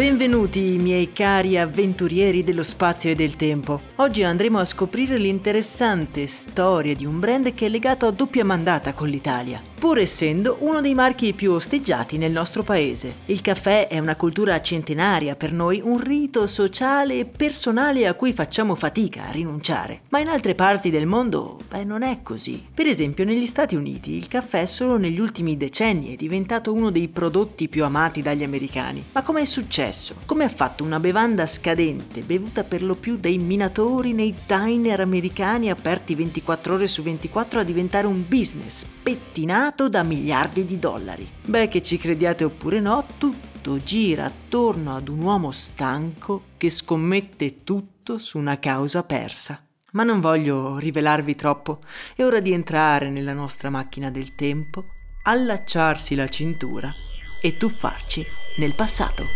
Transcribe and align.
Benvenuti 0.00 0.78
miei 0.78 1.12
cari 1.12 1.58
avventurieri 1.58 2.42
dello 2.42 2.62
spazio 2.62 3.10
e 3.10 3.14
del 3.14 3.36
tempo. 3.36 3.82
Oggi 3.96 4.22
andremo 4.22 4.58
a 4.58 4.64
scoprire 4.64 5.18
l'interessante 5.18 6.26
storia 6.26 6.94
di 6.94 7.04
un 7.04 7.20
brand 7.20 7.52
che 7.52 7.66
è 7.66 7.68
legato 7.68 8.06
a 8.06 8.10
doppia 8.10 8.42
mandata 8.42 8.94
con 8.94 9.10
l'Italia 9.10 9.69
pur 9.80 9.98
essendo 9.98 10.58
uno 10.60 10.82
dei 10.82 10.92
marchi 10.92 11.32
più 11.32 11.52
osteggiati 11.52 12.18
nel 12.18 12.30
nostro 12.30 12.62
paese. 12.62 13.14
Il 13.24 13.40
caffè 13.40 13.88
è 13.88 13.98
una 13.98 14.14
cultura 14.14 14.60
centenaria 14.60 15.36
per 15.36 15.54
noi, 15.54 15.80
un 15.82 15.98
rito 15.98 16.46
sociale 16.46 17.20
e 17.20 17.24
personale 17.24 18.06
a 18.06 18.12
cui 18.12 18.34
facciamo 18.34 18.74
fatica 18.74 19.28
a 19.28 19.30
rinunciare. 19.30 20.02
Ma 20.10 20.18
in 20.20 20.28
altre 20.28 20.54
parti 20.54 20.90
del 20.90 21.06
mondo, 21.06 21.58
beh, 21.66 21.84
non 21.84 22.02
è 22.02 22.18
così. 22.22 22.62
Per 22.74 22.86
esempio, 22.86 23.24
negli 23.24 23.46
Stati 23.46 23.74
Uniti 23.74 24.12
il 24.12 24.28
caffè 24.28 24.66
solo 24.66 24.98
negli 24.98 25.18
ultimi 25.18 25.56
decenni 25.56 26.12
è 26.12 26.16
diventato 26.16 26.74
uno 26.74 26.90
dei 26.90 27.08
prodotti 27.08 27.70
più 27.70 27.82
amati 27.82 28.20
dagli 28.20 28.44
americani. 28.44 29.02
Ma 29.12 29.22
come 29.22 29.40
è 29.40 29.46
successo? 29.46 30.16
Come 30.26 30.44
ha 30.44 30.50
fatto 30.50 30.84
una 30.84 31.00
bevanda 31.00 31.46
scadente, 31.46 32.20
bevuta 32.20 32.64
per 32.64 32.82
lo 32.82 32.96
più 32.96 33.16
dai 33.16 33.38
minatori 33.38 34.12
nei 34.12 34.34
diner 34.44 35.00
americani 35.00 35.70
aperti 35.70 36.14
24 36.14 36.74
ore 36.74 36.86
su 36.86 37.02
24 37.02 37.60
a 37.60 37.64
diventare 37.64 38.06
un 38.06 38.22
business 38.28 38.84
pettinato 39.02 39.68
dominato 39.70 39.88
da 39.88 40.02
miliardi 40.02 40.64
di 40.64 40.78
dollari. 40.78 41.28
Beh, 41.44 41.68
che 41.68 41.82
ci 41.82 41.96
crediate 41.96 42.44
oppure 42.44 42.80
no, 42.80 43.06
tutto 43.18 43.82
gira 43.82 44.24
attorno 44.24 44.96
ad 44.96 45.08
un 45.08 45.22
uomo 45.22 45.50
stanco 45.50 46.44
che 46.56 46.68
scommette 46.70 47.62
tutto 47.62 48.18
su 48.18 48.38
una 48.38 48.58
causa 48.58 49.04
persa. 49.04 49.64
Ma 49.92 50.02
non 50.02 50.20
voglio 50.20 50.78
rivelarvi 50.78 51.34
troppo, 51.34 51.80
è 52.14 52.24
ora 52.24 52.40
di 52.40 52.52
entrare 52.52 53.10
nella 53.10 53.32
nostra 53.32 53.70
macchina 53.70 54.10
del 54.10 54.34
tempo, 54.34 54.84
allacciarsi 55.24 56.14
la 56.14 56.28
cintura 56.28 56.92
e 57.40 57.56
tuffarci 57.56 58.24
nel 58.58 58.74
passato. 58.74 59.26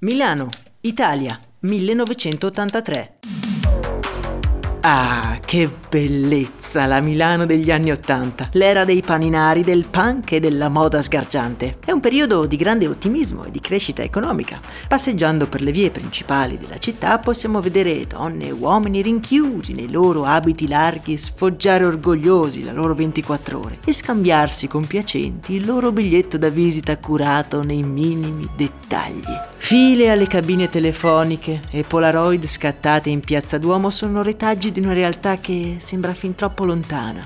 Milano, 0.00 0.48
Italia, 0.80 1.38
1983. 1.62 3.41
Ah, 4.84 5.38
che 5.44 5.70
bellezza 5.88 6.86
la 6.86 6.98
Milano 6.98 7.46
degli 7.46 7.70
anni 7.70 7.92
Ottanta, 7.92 8.48
l'era 8.54 8.84
dei 8.84 9.00
paninari, 9.00 9.62
del 9.62 9.86
punk 9.88 10.32
e 10.32 10.40
della 10.40 10.68
moda 10.68 11.00
sgargiante. 11.00 11.76
È 11.84 11.92
un 11.92 12.00
periodo 12.00 12.46
di 12.46 12.56
grande 12.56 12.88
ottimismo 12.88 13.44
e 13.44 13.52
di 13.52 13.60
crescita 13.60 14.02
economica. 14.02 14.58
Passeggiando 14.88 15.46
per 15.46 15.62
le 15.62 15.70
vie 15.70 15.92
principali 15.92 16.58
della 16.58 16.78
città 16.78 17.20
possiamo 17.20 17.60
vedere 17.60 18.04
donne 18.08 18.48
e 18.48 18.50
uomini 18.50 19.02
rinchiusi 19.02 19.72
nei 19.72 19.88
loro 19.88 20.24
abiti 20.24 20.66
larghi 20.66 21.16
sfoggiare 21.16 21.84
orgogliosi 21.84 22.64
la 22.64 22.72
loro 22.72 22.96
24 22.96 23.60
ore 23.60 23.78
e 23.84 23.92
scambiarsi 23.92 24.66
compiacenti 24.66 25.52
il 25.54 25.64
loro 25.64 25.92
biglietto 25.92 26.38
da 26.38 26.48
visita 26.48 26.98
curato 26.98 27.62
nei 27.62 27.84
minimi 27.84 28.48
dettagli. 28.56 29.50
File 29.58 30.10
alle 30.10 30.26
cabine 30.26 30.68
telefoniche 30.68 31.62
e 31.70 31.84
Polaroid 31.84 32.44
scattate 32.46 33.10
in 33.10 33.20
piazza 33.20 33.58
Duomo 33.58 33.90
sono 33.90 34.20
retaggi 34.20 34.71
di 34.72 34.80
una 34.80 34.92
realtà 34.92 35.38
che 35.38 35.76
sembra 35.78 36.14
fin 36.14 36.34
troppo 36.34 36.64
lontana. 36.64 37.24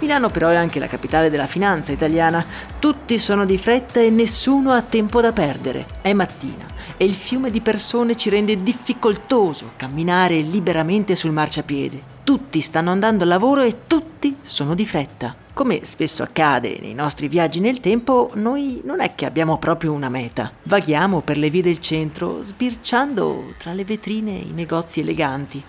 Milano 0.00 0.30
però 0.30 0.48
è 0.48 0.54
anche 0.54 0.78
la 0.78 0.86
capitale 0.86 1.30
della 1.30 1.46
finanza 1.46 1.90
italiana. 1.90 2.44
Tutti 2.78 3.18
sono 3.18 3.44
di 3.44 3.58
fretta 3.58 4.00
e 4.00 4.10
nessuno 4.10 4.72
ha 4.72 4.82
tempo 4.82 5.20
da 5.20 5.32
perdere. 5.32 5.86
È 6.02 6.12
mattina 6.12 6.66
e 6.96 7.04
il 7.04 7.14
fiume 7.14 7.50
di 7.50 7.60
persone 7.60 8.16
ci 8.16 8.28
rende 8.28 8.62
difficoltoso 8.62 9.72
camminare 9.76 10.38
liberamente 10.38 11.14
sul 11.14 11.30
marciapiede. 11.30 12.16
Tutti 12.24 12.60
stanno 12.60 12.90
andando 12.90 13.22
al 13.22 13.30
lavoro 13.30 13.62
e 13.62 13.86
tutti 13.86 14.36
sono 14.42 14.74
di 14.74 14.84
fretta. 14.84 15.34
Come 15.54 15.80
spesso 15.84 16.22
accade 16.22 16.78
nei 16.80 16.94
nostri 16.94 17.26
viaggi 17.26 17.58
nel 17.58 17.80
tempo, 17.80 18.30
noi 18.34 18.82
non 18.84 19.00
è 19.00 19.14
che 19.14 19.26
abbiamo 19.26 19.58
proprio 19.58 19.92
una 19.92 20.08
meta. 20.08 20.52
Vaghiamo 20.64 21.22
per 21.22 21.38
le 21.38 21.50
vie 21.50 21.62
del 21.62 21.80
centro, 21.80 22.44
sbirciando 22.44 23.54
tra 23.56 23.72
le 23.72 23.84
vetrine 23.84 24.32
i 24.32 24.52
negozi 24.52 25.00
eleganti. 25.00 25.64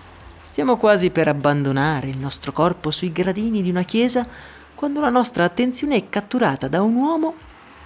Stiamo 0.60 0.76
quasi 0.76 1.10
per 1.10 1.30
abbandonare 1.30 2.10
il 2.10 2.18
nostro 2.18 2.52
corpo 2.52 2.92
sui 2.92 3.14
gradini 3.14 3.62
di 3.62 3.70
una 3.70 3.84
chiesa 3.84 4.28
quando 4.76 5.00
la 5.00 5.08
nostra 5.08 5.46
attenzione 5.46 5.96
è 5.96 6.10
catturata 6.10 6.68
da 6.68 6.82
un 6.82 6.96
uomo 6.96 7.34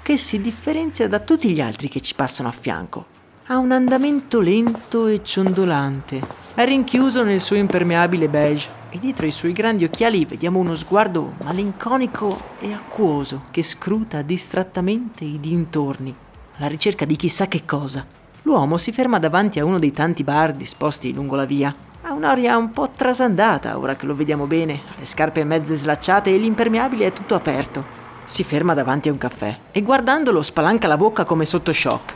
che 0.02 0.18
si 0.18 0.42
differenzia 0.42 1.08
da 1.08 1.20
tutti 1.20 1.52
gli 1.52 1.62
altri 1.62 1.88
che 1.88 2.02
ci 2.02 2.16
passano 2.16 2.50
a 2.50 2.52
fianco. 2.52 3.06
Ha 3.46 3.58
un 3.58 3.72
andamento 3.72 4.40
lento 4.40 5.06
e 5.06 5.22
ciondolante. 5.22 6.20
È 6.56 6.66
rinchiuso 6.66 7.24
nel 7.24 7.42
suo 7.42 7.58
impermeabile 7.58 8.28
beige 8.28 8.68
e 8.90 8.98
dietro 8.98 9.28
i 9.28 9.32
suoi 9.32 9.54
grandi 9.54 9.84
occhiali 9.84 10.26
vediamo 10.26 10.58
uno 10.58 10.74
sguardo 10.74 11.34
malinconico 11.44 12.56
e 12.60 12.74
acquoso 12.74 13.44
che 13.52 13.62
scruta 13.62 14.24
distrattamente 14.24 15.24
i 15.24 15.40
dintorni, 15.40 16.16
alla 16.58 16.66
ricerca 16.66 17.06
di 17.06 17.18
chissà 17.18 17.48
che 17.48 17.66
cosa. 17.66 18.04
L'uomo 18.42 18.78
si 18.78 18.92
ferma 18.92 19.20
davanti 19.20 19.60
a 19.60 19.64
uno 19.64 19.78
dei 19.78 19.92
tanti 19.92 20.24
bar 20.24 20.54
disposti 20.54 21.14
lungo 21.14 21.36
la 21.36 21.46
via. 21.46 21.92
Ha 22.06 22.12
un'aria 22.12 22.58
un 22.58 22.74
po' 22.74 22.90
trasandata 22.90 23.78
ora 23.78 23.96
che 23.96 24.06
lo 24.06 24.14
vediamo 24.14 24.46
bene, 24.46 24.82
ha 24.90 24.96
le 25.00 25.06
scarpe 25.06 25.46
mezze 25.46 25.78
slacciate 25.78 26.34
e 26.34 26.38
l'impermeabile 26.38 27.06
è 27.06 27.14
tutto 27.14 27.34
aperto. 27.34 28.02
Si 28.26 28.44
ferma 28.44 28.74
davanti 28.74 29.08
a 29.08 29.14
un 29.14 29.18
caffè 29.18 29.58
e 29.72 29.82
guardandolo 29.82 30.42
spalanca 30.42 30.88
la 30.88 30.98
bocca 30.98 31.24
come 31.24 31.46
sotto 31.46 31.72
shock. 31.72 32.14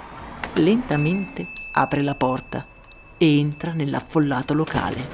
Lentamente 0.56 1.48
apre 1.74 2.01
la 2.01 2.16
porta 2.16 2.66
e 3.18 3.39
entra 3.39 3.72
nell'affollato 3.72 4.54
locale. 4.54 5.07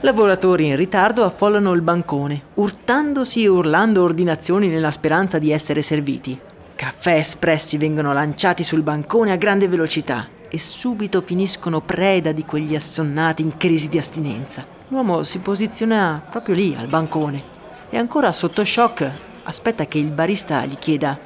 Lavoratori 0.00 0.68
in 0.68 0.76
ritardo 0.76 1.24
affollano 1.24 1.74
il 1.74 1.82
bancone, 1.82 2.40
urtandosi 2.54 3.44
e 3.44 3.48
urlando 3.48 4.02
ordinazioni 4.02 4.68
nella 4.68 4.90
speranza 4.90 5.38
di 5.38 5.52
essere 5.52 5.82
serviti. 5.82 6.40
Caffè 6.74 7.16
espressi 7.16 7.76
vengono 7.76 8.14
lanciati 8.14 8.64
sul 8.64 8.80
bancone 8.80 9.32
a 9.32 9.36
grande 9.36 9.68
velocità 9.68 10.36
e 10.48 10.58
subito 10.58 11.20
finiscono 11.20 11.80
preda 11.80 12.32
di 12.32 12.44
quegli 12.44 12.74
assonnati 12.74 13.42
in 13.42 13.56
crisi 13.56 13.88
di 13.88 13.98
astinenza. 13.98 14.66
L'uomo 14.88 15.22
si 15.22 15.40
posiziona 15.40 16.22
proprio 16.30 16.54
lì, 16.54 16.74
al 16.74 16.86
bancone, 16.86 17.42
e 17.90 17.98
ancora 17.98 18.32
sotto 18.32 18.64
shock 18.64 19.10
aspetta 19.44 19.86
che 19.86 19.98
il 19.98 20.10
barista 20.10 20.64
gli 20.64 20.78
chieda 20.78 21.18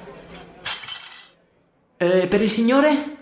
Eh, 1.96 2.26
per 2.26 2.42
il 2.42 2.50
signore? 2.50 3.18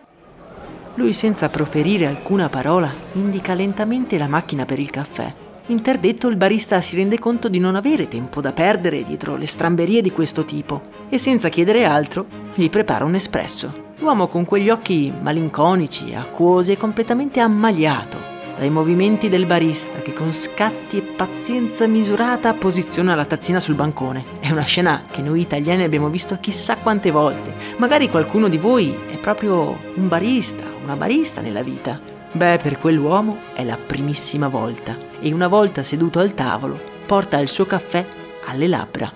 Lui, 0.94 1.12
senza 1.12 1.50
proferire 1.50 2.06
alcuna 2.06 2.48
parola, 2.48 2.90
indica 3.12 3.52
lentamente 3.52 4.16
la 4.16 4.26
macchina 4.26 4.64
per 4.64 4.78
il 4.78 4.88
caffè. 4.88 5.32
Interdetto, 5.66 6.28
il 6.28 6.36
barista 6.36 6.80
si 6.80 6.96
rende 6.96 7.18
conto 7.18 7.48
di 7.48 7.58
non 7.58 7.76
avere 7.76 8.08
tempo 8.08 8.40
da 8.40 8.52
perdere 8.52 9.04
dietro 9.04 9.36
le 9.36 9.46
stramberie 9.46 10.00
di 10.00 10.10
questo 10.10 10.44
tipo 10.44 10.82
e 11.10 11.18
senza 11.18 11.50
chiedere 11.50 11.84
altro, 11.84 12.26
gli 12.54 12.68
prepara 12.70 13.04
un 13.04 13.14
espresso. 13.14 13.88
L'uomo 14.00 14.28
con 14.28 14.46
quegli 14.46 14.70
occhi 14.70 15.12
malinconici, 15.20 16.14
acquosi 16.14 16.72
e 16.72 16.76
completamente 16.76 17.40
ammaliato 17.40 18.30
dai 18.60 18.68
movimenti 18.68 19.30
del 19.30 19.46
barista 19.46 20.00
che 20.00 20.12
con 20.12 20.34
scatti 20.34 20.98
e 20.98 21.00
pazienza 21.00 21.86
misurata 21.86 22.52
posiziona 22.52 23.14
la 23.14 23.24
tazzina 23.24 23.58
sul 23.58 23.74
bancone. 23.74 24.22
È 24.38 24.50
una 24.50 24.64
scena 24.64 25.04
che 25.10 25.22
noi 25.22 25.40
italiani 25.40 25.82
abbiamo 25.82 26.10
visto 26.10 26.36
chissà 26.40 26.76
quante 26.76 27.10
volte. 27.10 27.54
Magari 27.78 28.10
qualcuno 28.10 28.48
di 28.48 28.58
voi 28.58 28.94
è 29.08 29.16
proprio 29.16 29.78
un 29.94 30.08
barista, 30.08 30.64
una 30.82 30.94
barista 30.94 31.40
nella 31.40 31.62
vita. 31.62 31.98
Beh, 32.32 32.58
per 32.62 32.78
quell'uomo 32.78 33.38
è 33.54 33.64
la 33.64 33.78
primissima 33.78 34.48
volta 34.48 34.94
e 35.20 35.32
una 35.32 35.48
volta 35.48 35.82
seduto 35.82 36.18
al 36.18 36.34
tavolo 36.34 36.78
porta 37.06 37.38
il 37.38 37.48
suo 37.48 37.64
caffè 37.64 38.04
alle 38.44 38.66
labbra. 38.66 39.10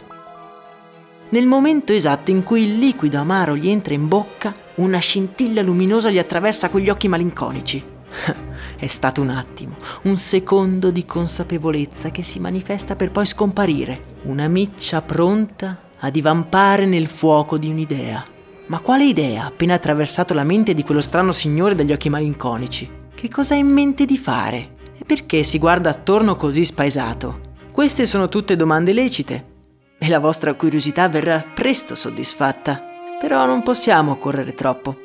Nel 1.28 1.46
momento 1.46 1.92
esatto 1.92 2.30
in 2.30 2.42
cui 2.42 2.62
il 2.62 2.78
liquido 2.78 3.18
amaro 3.18 3.56
gli 3.56 3.68
entra 3.68 3.92
in 3.92 4.08
bocca, 4.08 4.54
una 4.76 4.98
scintilla 4.98 5.62
luminosa 5.62 6.10
gli 6.10 6.18
attraversa 6.18 6.70
quegli 6.70 6.88
occhi 6.88 7.08
malinconici. 7.08 7.84
È 8.76 8.86
stato 8.86 9.20
un 9.20 9.30
attimo, 9.30 9.76
un 10.02 10.16
secondo 10.16 10.90
di 10.90 11.04
consapevolezza 11.04 12.10
che 12.10 12.22
si 12.22 12.38
manifesta 12.40 12.96
per 12.96 13.10
poi 13.10 13.26
scomparire, 13.26 14.20
una 14.24 14.48
miccia 14.48 15.02
pronta 15.02 15.78
a 15.98 16.10
divampare 16.10 16.86
nel 16.86 17.06
fuoco 17.06 17.56
di 17.58 17.68
un'idea. 17.68 18.24
Ma 18.66 18.80
quale 18.80 19.04
idea 19.04 19.42
ha 19.42 19.46
appena 19.46 19.74
attraversato 19.74 20.34
la 20.34 20.44
mente 20.44 20.74
di 20.74 20.82
quello 20.82 21.00
strano 21.00 21.32
signore 21.32 21.74
dagli 21.74 21.92
occhi 21.92 22.08
malinconici? 22.08 22.90
Che 23.14 23.28
cosa 23.28 23.54
ha 23.54 23.58
in 23.58 23.68
mente 23.68 24.04
di 24.04 24.16
fare? 24.16 24.72
E 24.98 25.04
perché 25.04 25.42
si 25.42 25.58
guarda 25.58 25.90
attorno 25.90 26.36
così 26.36 26.64
spaesato? 26.64 27.40
Queste 27.70 28.06
sono 28.06 28.28
tutte 28.28 28.56
domande 28.56 28.92
lecite 28.92 29.52
e 29.98 30.08
la 30.08 30.18
vostra 30.18 30.54
curiosità 30.54 31.08
verrà 31.08 31.44
presto 31.54 31.94
soddisfatta. 31.94 32.93
Però 33.24 33.46
non 33.46 33.62
possiamo 33.62 34.18
correre 34.18 34.52
troppo 34.52 34.98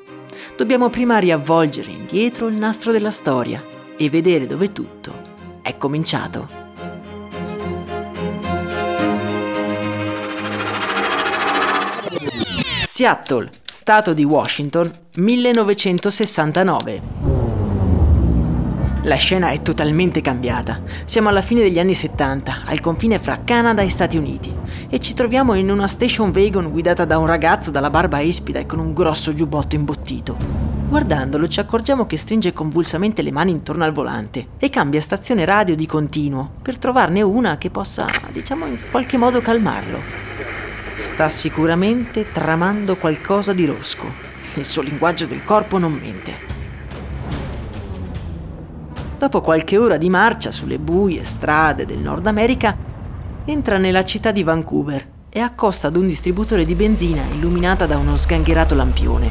dobbiamo 0.57 0.89
prima 0.89 1.19
riavvolgere 1.19 1.89
indietro 1.89 2.48
il 2.48 2.56
nastro 2.56 2.92
della 2.92 3.12
storia 3.12 3.63
e 3.95 4.10
vedere 4.10 4.45
dove 4.45 4.74
tutto 4.74 5.13
è 5.62 5.77
cominciato. 5.77 6.50
Seattle, 12.86 13.50
Stato 13.63 14.13
di 14.13 14.25
Washington, 14.25 14.92
1969. 15.15 17.29
La 19.10 19.16
scena 19.16 19.50
è 19.50 19.64
totalmente 19.64 20.22
cambiata. 20.22 20.82
Siamo 21.04 21.30
alla 21.30 21.42
fine 21.42 21.64
degli 21.64 21.80
anni 21.80 21.96
70, 21.96 22.62
al 22.64 22.80
confine 22.80 23.18
fra 23.18 23.40
Canada 23.44 23.82
e 23.82 23.90
Stati 23.90 24.18
Uniti, 24.18 24.54
e 24.88 25.00
ci 25.00 25.16
troviamo 25.16 25.56
in 25.56 25.72
una 25.72 25.88
station 25.88 26.32
wagon 26.32 26.70
guidata 26.70 27.06
da 27.06 27.18
un 27.18 27.26
ragazzo 27.26 27.72
dalla 27.72 27.90
barba 27.90 28.20
ispida 28.20 28.60
e 28.60 28.68
con 28.68 28.78
un 28.78 28.94
grosso 28.94 29.34
giubbotto 29.34 29.74
imbottito. 29.74 30.38
Guardandolo 30.88 31.48
ci 31.48 31.60
accorgiamo 31.60 32.06
che 32.06 32.18
stringe 32.18 32.54
convulsamente 32.54 33.24
le 33.24 33.32
mani 33.32 33.50
intorno 33.50 33.84
al 33.84 33.94
volante 33.94 34.50
e 34.60 34.70
cambia 34.70 35.02
stazione 35.02 35.44
radio 35.44 35.76
di 35.76 35.88
continuo 35.88 36.48
per 36.62 36.78
trovarne 36.78 37.24
una 37.24 37.58
che 37.58 37.72
possa, 37.72 38.06
diciamo, 38.32 38.68
in 38.68 38.78
qualche 38.92 39.18
modo 39.18 39.42
calmarlo. 39.42 40.00
Sta 40.98 41.30
sicuramente 41.30 42.32
tramando 42.32 42.96
qualcosa 42.96 43.54
di 43.54 43.66
rosco. 43.66 44.06
Il 44.54 44.66
suo 44.66 44.84
linguaggio 44.84 45.26
del 45.26 45.44
corpo 45.44 45.80
non 45.80 45.94
mente. 45.94 46.49
Dopo 49.19 49.42
qualche 49.42 49.77
ora 49.77 49.98
di 49.98 50.10
marcia 50.10 50.50
sulle 50.50 50.80
buie 50.80 51.25
strade 51.25 51.86
del 51.86 52.00
Nord 52.00 52.25
America, 52.25 52.74
entra 53.44 53.77
nella 53.77 54.04
città 54.04 54.31
di 54.31 54.44
Vancouver 54.44 55.06
e 55.30 55.42
accosta 55.42 55.88
ad 55.88 55.98
un 55.98 56.07
distributore 56.07 56.63
di 56.63 56.74
benzina 56.74 57.24
illuminata 57.33 57.86
da 57.86 57.98
uno 57.98 58.16
sgangherato 58.16 58.75
lampione. 58.75 59.30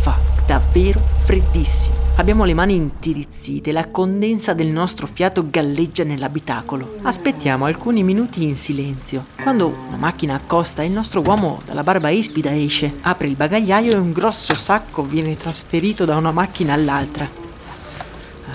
Fa 0.00 0.18
davvero 0.44 1.00
freddissimo. 1.20 1.94
Abbiamo 2.16 2.44
le 2.44 2.52
mani 2.52 2.74
intirizzite, 2.74 3.72
la 3.72 3.88
condensa 3.88 4.52
del 4.52 4.68
nostro 4.68 5.06
fiato 5.06 5.46
galleggia 5.48 6.04
nell'abitacolo. 6.04 6.98
Aspettiamo 7.00 7.64
alcuni 7.64 8.02
minuti 8.02 8.44
in 8.44 8.54
silenzio. 8.54 9.24
Quando 9.42 9.74
una 9.88 9.96
macchina 9.96 10.34
accosta, 10.34 10.82
il 10.82 10.92
nostro 10.92 11.22
uomo 11.22 11.62
dalla 11.64 11.82
barba 11.82 12.10
ispida 12.10 12.54
esce, 12.54 12.98
apre 13.00 13.28
il 13.28 13.36
bagagliaio 13.36 13.92
e 13.92 13.96
un 13.96 14.12
grosso 14.12 14.54
sacco 14.54 15.02
viene 15.02 15.38
trasferito 15.38 16.04
da 16.04 16.16
una 16.16 16.32
macchina 16.32 16.74
all'altra. 16.74 17.41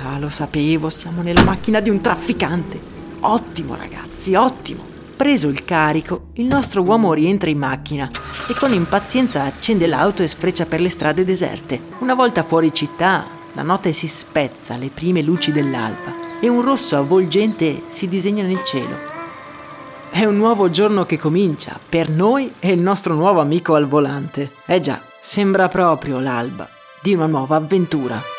Ah, 0.03 0.19
lo 0.19 0.29
sapevo, 0.29 0.89
siamo 0.89 1.21
nella 1.21 1.43
macchina 1.43 1.79
di 1.79 1.89
un 1.89 2.01
trafficante. 2.01 2.79
Ottimo 3.21 3.75
ragazzi, 3.75 4.35
ottimo. 4.35 4.85
Preso 5.15 5.47
il 5.47 5.65
carico, 5.65 6.27
il 6.33 6.45
nostro 6.45 6.83
uomo 6.83 7.13
rientra 7.13 7.49
in 7.49 7.57
macchina 7.57 8.09
e 8.47 8.53
con 8.53 8.71
impazienza 8.71 9.43
accende 9.43 9.87
l'auto 9.87 10.21
e 10.21 10.27
sfreccia 10.27 10.67
per 10.67 10.79
le 10.79 10.89
strade 10.89 11.25
deserte. 11.25 11.81
Una 11.99 12.13
volta 12.13 12.43
fuori 12.43 12.71
città, 12.71 13.25
la 13.53 13.63
notte 13.63 13.91
si 13.93 14.07
spezza 14.07 14.75
alle 14.75 14.89
prime 14.89 15.23
luci 15.23 15.51
dell'alba 15.51 16.13
e 16.39 16.47
un 16.47 16.61
rosso 16.61 16.95
avvolgente 16.95 17.81
si 17.87 18.07
disegna 18.07 18.43
nel 18.43 18.63
cielo. 18.63 18.95
È 20.11 20.23
un 20.23 20.37
nuovo 20.37 20.69
giorno 20.69 21.05
che 21.07 21.17
comincia, 21.17 21.79
per 21.89 22.09
noi 22.09 22.53
e 22.59 22.71
il 22.71 22.79
nostro 22.79 23.15
nuovo 23.15 23.41
amico 23.41 23.73
al 23.73 23.87
volante. 23.87 24.51
Eh 24.67 24.79
già, 24.79 25.01
sembra 25.19 25.67
proprio 25.67 26.19
l'alba 26.19 26.69
di 27.01 27.15
una 27.15 27.25
nuova 27.25 27.55
avventura. 27.55 28.36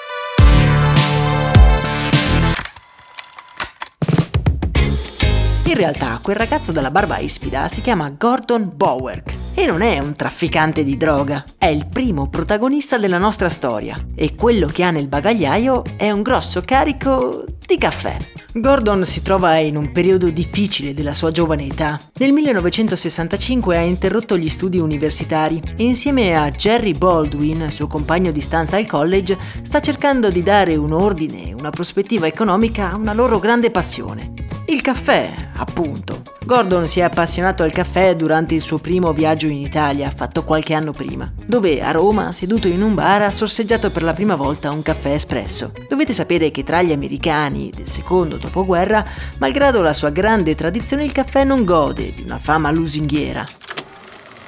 In 5.69 5.75
realtà 5.75 6.19
quel 6.23 6.35
ragazzo 6.35 6.73
dalla 6.73 6.91
barba 6.91 7.19
ispida 7.19 7.69
si 7.69 7.82
chiama 7.82 8.09
Gordon 8.09 8.73
Bowerk 8.75 9.35
e 9.53 9.67
non 9.67 9.82
è 9.82 9.99
un 9.99 10.15
trafficante 10.15 10.82
di 10.82 10.97
droga, 10.97 11.44
è 11.59 11.67
il 11.67 11.87
primo 11.87 12.31
protagonista 12.31 12.97
della 12.97 13.19
nostra 13.19 13.50
storia 13.50 13.94
e 14.15 14.35
quello 14.35 14.69
che 14.69 14.82
ha 14.82 14.91
nel 14.91 15.09
bagagliaio 15.09 15.82
è 15.99 16.11
un 16.11 16.23
grosso 16.23 16.62
carico 16.62 17.44
di 17.67 17.76
caffè. 17.76 18.17
Gordon 18.55 19.05
si 19.05 19.20
trova 19.20 19.59
in 19.59 19.76
un 19.76 19.93
periodo 19.93 20.31
difficile 20.31 20.94
della 20.94 21.12
sua 21.12 21.32
giovane 21.32 21.67
età. 21.67 22.00
Nel 22.15 22.32
1965 22.32 23.76
ha 23.76 23.82
interrotto 23.82 24.38
gli 24.38 24.49
studi 24.49 24.79
universitari 24.79 25.62
e 25.76 25.82
insieme 25.82 26.35
a 26.35 26.49
Jerry 26.49 26.93
Baldwin, 26.93 27.70
suo 27.70 27.88
compagno 27.88 28.31
di 28.32 28.41
stanza 28.41 28.79
al 28.79 28.87
college, 28.87 29.37
sta 29.60 29.81
cercando 29.81 30.31
di 30.31 30.43
dare 30.43 30.77
un 30.77 30.93
ordine 30.93 31.53
una 31.58 31.70
prospettiva 31.70 32.27
economica 32.27 32.93
a 32.93 32.96
una 32.96 33.13
loro 33.13 33.39
grande 33.39 33.70
passione, 33.70 34.32
il 34.70 34.82
caffè, 34.82 35.32
appunto. 35.56 36.20
Gordon 36.44 36.87
si 36.87 37.01
è 37.01 37.03
appassionato 37.03 37.63
al 37.63 37.72
caffè 37.72 38.15
durante 38.15 38.55
il 38.55 38.60
suo 38.60 38.79
primo 38.79 39.13
viaggio 39.13 39.46
in 39.46 39.56
Italia, 39.56 40.10
fatto 40.15 40.44
qualche 40.44 40.75
anno 40.75 40.91
prima, 40.93 41.31
dove 41.46 41.82
a 41.82 41.91
Roma, 41.91 42.32
seduto 42.32 42.69
in 42.69 42.82
un 42.82 42.94
bar, 42.94 43.22
ha 43.22 43.31
sorseggiato 43.31 43.91
per 43.91 44.03
la 44.03 44.13
prima 44.13 44.34
volta 44.34 44.70
un 44.70 44.82
caffè 44.82 45.13
espresso. 45.13 45.72
Dovete 45.89 46.13
sapere 46.13 46.51
che 46.51 46.65
tra 46.65 46.82
gli 46.82 46.93
americani 46.93 47.70
del 47.75 47.89
secondo 47.89 48.37
dopoguerra, 48.37 49.05
malgrado 49.39 49.81
la 49.81 49.94
sua 49.94 50.10
grande 50.10 50.55
tradizione, 50.55 51.05
il 51.05 51.13
caffè 51.13 51.44
non 51.44 51.65
gode 51.65 52.13
di 52.13 52.22
una 52.22 52.39
fama 52.39 52.70
lusinghiera. 52.70 53.44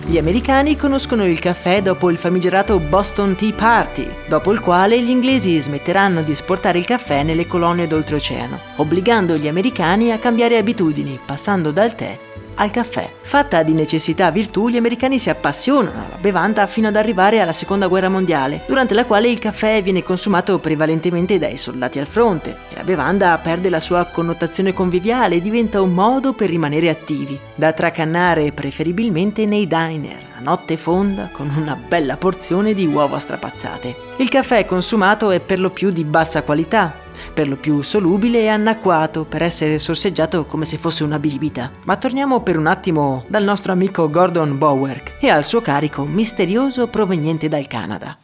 Gli 0.05 0.19
americani 0.19 0.77
conoscono 0.77 1.25
il 1.25 1.39
caffè 1.39 1.83
dopo 1.83 2.11
il 2.11 2.17
famigerato 2.17 2.79
Boston 2.79 3.37
Tea 3.37 3.53
Party, 3.53 4.09
dopo 4.27 4.51
il 4.51 4.61
quale 4.61 5.01
gli 5.01 5.11
inglesi 5.11 5.61
smetteranno 5.61 6.23
di 6.23 6.33
esportare 6.33 6.79
il 6.79 6.87
caffè 6.87 7.23
nelle 7.23 7.47
colonie 7.47 7.87
d'oltreoceano, 7.87 8.59
obbligando 8.77 9.37
gli 9.37 9.47
americani 9.47 10.11
a 10.11 10.19
cambiare 10.19 10.57
abitudini, 10.57 11.21
passando 11.25 11.71
dal 11.71 11.95
tè 11.95 12.19
al 12.61 12.71
caffè. 12.71 13.11
Fatta 13.23 13.63
di 13.63 13.73
necessità 13.73 14.31
virtù, 14.31 14.69
gli 14.69 14.77
americani 14.77 15.19
si 15.19 15.31
appassionano 15.31 16.05
alla 16.05 16.19
bevanda 16.21 16.67
fino 16.67 16.89
ad 16.89 16.97
arrivare 16.97 17.41
alla 17.41 17.53
seconda 17.53 17.89
guerra 17.89 18.09
mondiale, 18.09 18.63
durante 18.67 18.95
la 18.95 19.05
quale 19.05 19.29
il 19.29 19.39
caffè 19.39 19.83
viene 19.83 20.03
consumato 20.03 20.59
prevalentemente 20.59 21.39
dai 21.39 21.57
soldati 21.57 21.99
al 21.99 22.07
fronte 22.07 22.57
e 22.71 22.77
la 22.77 22.85
bevanda 22.85 23.39
perde 23.39 23.71
la 23.71 23.81
sua 23.81 24.05
connotazione 24.07 24.73
conviviale 24.73 25.37
e 25.37 25.41
diventa 25.41 25.81
un 25.81 25.93
modo 25.93 26.35
per 26.35 26.51
rimanere 26.51 26.89
attivi, 26.89 27.39
da 27.55 27.73
tracannare 27.73 28.53
preferibilmente 28.53 29.47
nei 29.47 29.67
diner 29.67 30.29
a 30.37 30.41
notte 30.41 30.77
fonda 30.77 31.29
con 31.31 31.51
una 31.55 31.77
bella 31.77 32.17
porzione 32.17 32.73
di 32.73 32.87
uova 32.87 33.19
strapazzate. 33.19 34.09
Il 34.17 34.29
caffè 34.29 34.65
consumato 34.65 35.31
è 35.31 35.41
per 35.41 35.61
lo 35.61 35.71
più 35.71 35.91
di 35.91 36.05
bassa 36.05 36.43
qualità, 36.43 37.00
per 37.33 37.49
lo 37.49 37.57
più 37.57 37.83
solubile 37.83 38.41
e 38.41 38.49
annacquato 38.49 39.25
per 39.25 39.43
essere 39.43 39.79
sorseggiato 39.79 40.47
come 40.47 40.65
se 40.65 40.77
fosse 40.77 41.05
una 41.05 41.19
bibita. 41.19 41.71
Ma 41.85 41.97
torniamo 41.97 42.43
per 42.43 42.59
un 42.59 42.67
attimo 42.67 43.25
dal 43.29 43.45
nostro 43.45 43.73
amico 43.73 44.09
Gordon 44.11 44.59
Bowerk 44.59 45.17
e 45.21 45.29
al 45.29 45.45
suo 45.45 45.61
carico 45.61 46.05
misterioso 46.05 46.87
proveniente 46.89 47.49
dal 47.49 47.67
Canada. 47.67 48.19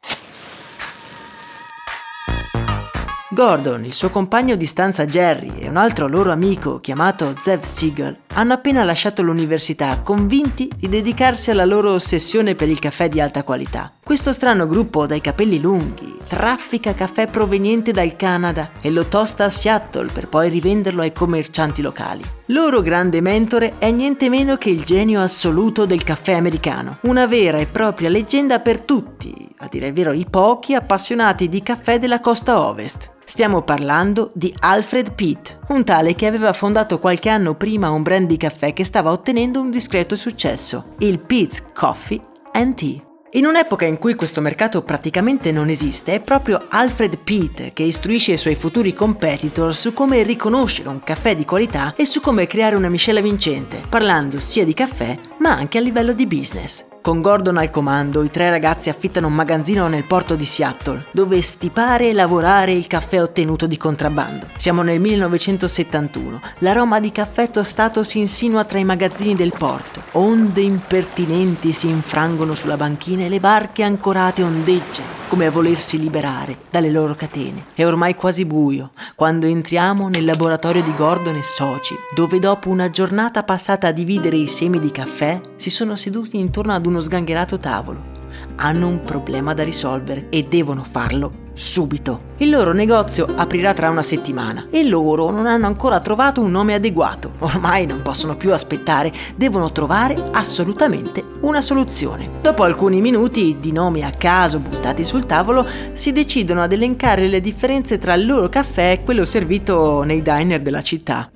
Gordon, 3.36 3.84
il 3.84 3.92
suo 3.92 4.08
compagno 4.08 4.56
di 4.56 4.64
stanza 4.64 5.04
Jerry 5.04 5.58
e 5.58 5.68
un 5.68 5.76
altro 5.76 6.08
loro 6.08 6.32
amico 6.32 6.80
chiamato 6.80 7.34
Zev 7.38 7.60
Siegel 7.60 8.20
hanno 8.32 8.54
appena 8.54 8.82
lasciato 8.82 9.22
l'università 9.22 10.00
convinti 10.00 10.70
di 10.74 10.88
dedicarsi 10.88 11.50
alla 11.50 11.66
loro 11.66 11.92
ossessione 11.92 12.54
per 12.54 12.70
il 12.70 12.78
caffè 12.78 13.10
di 13.10 13.20
alta 13.20 13.44
qualità. 13.44 13.92
Questo 14.02 14.32
strano 14.32 14.66
gruppo 14.66 15.04
dai 15.04 15.20
capelli 15.20 15.60
lunghi 15.60 16.16
traffica 16.26 16.94
caffè 16.94 17.28
proveniente 17.28 17.92
dal 17.92 18.16
Canada 18.16 18.70
e 18.80 18.90
lo 18.90 19.04
tosta 19.04 19.44
a 19.44 19.48
Seattle 19.48 20.10
per 20.12 20.28
poi 20.28 20.48
rivenderlo 20.48 21.02
ai 21.02 21.12
commercianti 21.12 21.82
locali. 21.82 22.24
Loro 22.46 22.80
grande 22.80 23.20
mentore 23.20 23.74
è 23.78 23.90
niente 23.90 24.28
meno 24.28 24.56
che 24.56 24.70
il 24.70 24.82
genio 24.84 25.20
assoluto 25.20 25.84
del 25.84 26.04
caffè 26.04 26.32
americano, 26.32 26.98
una 27.02 27.26
vera 27.26 27.58
e 27.58 27.66
propria 27.66 28.08
leggenda 28.08 28.60
per 28.60 28.80
tutti, 28.80 29.45
a 29.58 29.68
dire 29.68 29.88
il 29.88 29.92
vero 29.92 30.12
i 30.12 30.26
pochi 30.28 30.74
appassionati 30.74 31.48
di 31.48 31.62
caffè 31.62 31.98
della 31.98 32.20
costa 32.20 32.66
ovest. 32.66 33.14
Stiamo 33.24 33.62
parlando 33.62 34.30
di 34.34 34.54
Alfred 34.60 35.14
Pitt, 35.14 35.56
un 35.68 35.84
tale 35.84 36.14
che 36.14 36.26
aveva 36.26 36.52
fondato 36.52 36.98
qualche 36.98 37.28
anno 37.28 37.54
prima 37.54 37.90
un 37.90 38.02
brand 38.02 38.26
di 38.28 38.36
caffè 38.36 38.72
che 38.72 38.84
stava 38.84 39.10
ottenendo 39.10 39.60
un 39.60 39.70
discreto 39.70 40.14
successo, 40.14 40.94
il 40.98 41.18
Pitt's 41.18 41.72
Coffee 41.72 42.22
and 42.52 42.74
Tea. 42.74 43.00
In 43.32 43.44
un'epoca 43.44 43.84
in 43.84 43.98
cui 43.98 44.14
questo 44.14 44.40
mercato 44.40 44.82
praticamente 44.82 45.50
non 45.50 45.68
esiste, 45.68 46.14
è 46.14 46.20
proprio 46.20 46.66
Alfred 46.68 47.18
Pitt 47.18 47.72
che 47.72 47.82
istruisce 47.82 48.32
i 48.32 48.38
suoi 48.38 48.54
futuri 48.54 48.94
competitor 48.94 49.74
su 49.74 49.92
come 49.92 50.22
riconoscere 50.22 50.88
un 50.88 51.00
caffè 51.00 51.34
di 51.34 51.44
qualità 51.44 51.94
e 51.96 52.06
su 52.06 52.20
come 52.20 52.46
creare 52.46 52.76
una 52.76 52.88
miscela 52.88 53.20
vincente, 53.20 53.82
parlando 53.88 54.38
sia 54.38 54.64
di 54.64 54.72
caffè 54.72 55.18
ma 55.40 55.50
anche 55.50 55.78
a 55.78 55.80
livello 55.82 56.12
di 56.12 56.26
business. 56.26 56.86
Con 57.06 57.20
Gordon 57.20 57.56
al 57.56 57.70
comando, 57.70 58.24
i 58.24 58.32
tre 58.32 58.50
ragazzi 58.50 58.88
affittano 58.88 59.28
un 59.28 59.32
magazzino 59.32 59.86
nel 59.86 60.02
porto 60.02 60.34
di 60.34 60.44
Seattle, 60.44 61.04
dove 61.12 61.40
stipare 61.40 62.08
e 62.08 62.12
lavorare 62.12 62.72
il 62.72 62.88
caffè 62.88 63.22
ottenuto 63.22 63.68
di 63.68 63.76
contrabbando. 63.76 64.48
Siamo 64.56 64.82
nel 64.82 64.98
1971. 64.98 66.40
L'aroma 66.58 66.98
di 66.98 67.12
caffè 67.12 67.48
tostato 67.48 68.02
si 68.02 68.18
insinua 68.18 68.64
tra 68.64 68.80
i 68.80 68.84
magazzini 68.84 69.36
del 69.36 69.52
porto. 69.56 70.02
Onde 70.18 70.62
impertinenti 70.62 71.72
si 71.72 71.86
infrangono 71.86 72.56
sulla 72.56 72.76
banchina 72.76 73.22
e 73.22 73.28
le 73.28 73.38
barche 73.38 73.84
ancorate 73.84 74.42
ondeggiano, 74.42 75.06
come 75.28 75.46
a 75.46 75.50
volersi 75.52 76.00
liberare 76.00 76.56
dalle 76.70 76.90
loro 76.90 77.14
catene. 77.14 77.66
È 77.74 77.86
ormai 77.86 78.16
quasi 78.16 78.44
buio, 78.44 78.90
quando 79.14 79.46
entriamo 79.46 80.08
nel 80.08 80.24
laboratorio 80.24 80.82
di 80.82 80.92
Gordon 80.92 81.36
e 81.36 81.44
soci, 81.44 81.94
dove 82.16 82.40
dopo 82.40 82.68
una 82.68 82.90
giornata 82.90 83.44
passata 83.44 83.86
a 83.86 83.92
dividere 83.92 84.36
i 84.36 84.48
semi 84.48 84.80
di 84.80 84.90
caffè, 84.90 85.40
si 85.54 85.70
sono 85.70 85.94
seduti 85.94 86.36
intorno 86.36 86.74
ad 86.74 86.84
un 86.84 86.95
uno 86.96 87.00
sgangherato 87.00 87.58
tavolo. 87.58 88.14
Hanno 88.56 88.88
un 88.88 89.02
problema 89.02 89.52
da 89.52 89.62
risolvere 89.62 90.28
e 90.30 90.44
devono 90.44 90.82
farlo 90.82 91.44
subito. 91.52 92.34
Il 92.38 92.50
loro 92.50 92.72
negozio 92.72 93.26
aprirà 93.34 93.74
tra 93.74 93.90
una 93.90 94.02
settimana 94.02 94.68
e 94.70 94.86
loro 94.86 95.30
non 95.30 95.46
hanno 95.46 95.66
ancora 95.66 96.00
trovato 96.00 96.40
un 96.40 96.50
nome 96.50 96.74
adeguato. 96.74 97.32
Ormai 97.40 97.84
non 97.86 98.00
possono 98.02 98.36
più 98.36 98.52
aspettare, 98.52 99.12
devono 99.36 99.72
trovare 99.72 100.30
assolutamente 100.32 101.22
una 101.40 101.60
soluzione. 101.60 102.30
Dopo 102.40 102.62
alcuni 102.62 103.00
minuti 103.02 103.58
di 103.60 103.72
nomi 103.72 104.02
a 104.02 104.10
caso 104.10 104.58
buttati 104.58 105.04
sul 105.04 105.26
tavolo, 105.26 105.66
si 105.92 106.12
decidono 106.12 106.62
ad 106.62 106.72
elencare 106.72 107.28
le 107.28 107.40
differenze 107.40 107.98
tra 107.98 108.14
il 108.14 108.26
loro 108.26 108.48
caffè 108.48 108.92
e 108.92 109.02
quello 109.02 109.24
servito 109.26 110.02
nei 110.02 110.22
diner 110.22 110.62
della 110.62 110.82
città. 110.82 111.30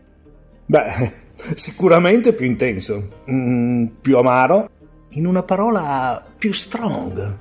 Beh, 0.67 1.12
sicuramente 1.55 2.33
più 2.33 2.47
intenso, 2.47 3.09
mm, 3.31 3.87
più 4.00 4.17
amaro 4.17 4.69
in 5.11 5.26
una 5.26 5.43
parola 5.43 6.23
più 6.38 6.52
strong. 6.52 7.38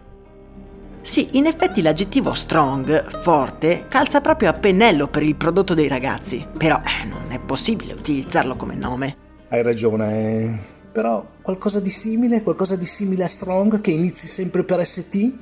Sì, 1.01 1.29
in 1.37 1.45
effetti 1.45 1.81
l'aggettivo 1.81 2.33
strong, 2.33 3.21
forte, 3.21 3.85
calza 3.87 4.21
proprio 4.21 4.49
a 4.49 4.53
pennello 4.53 5.07
per 5.07 5.23
il 5.23 5.35
prodotto 5.35 5.73
dei 5.73 5.87
ragazzi, 5.87 6.45
però 6.57 6.81
eh, 6.83 7.05
non 7.05 7.31
è 7.31 7.39
possibile 7.39 7.93
utilizzarlo 7.93 8.55
come 8.55 8.75
nome. 8.75 9.15
Hai 9.49 9.63
ragione, 9.63 10.59
però 10.91 11.25
qualcosa 11.41 11.79
di 11.79 11.89
simile, 11.89 12.43
qualcosa 12.43 12.75
di 12.75 12.85
simile 12.85 13.23
a 13.23 13.27
strong 13.27 13.81
che 13.81 13.91
inizi 13.91 14.27
sempre 14.27 14.63
per 14.63 14.85
ST? 14.85 15.37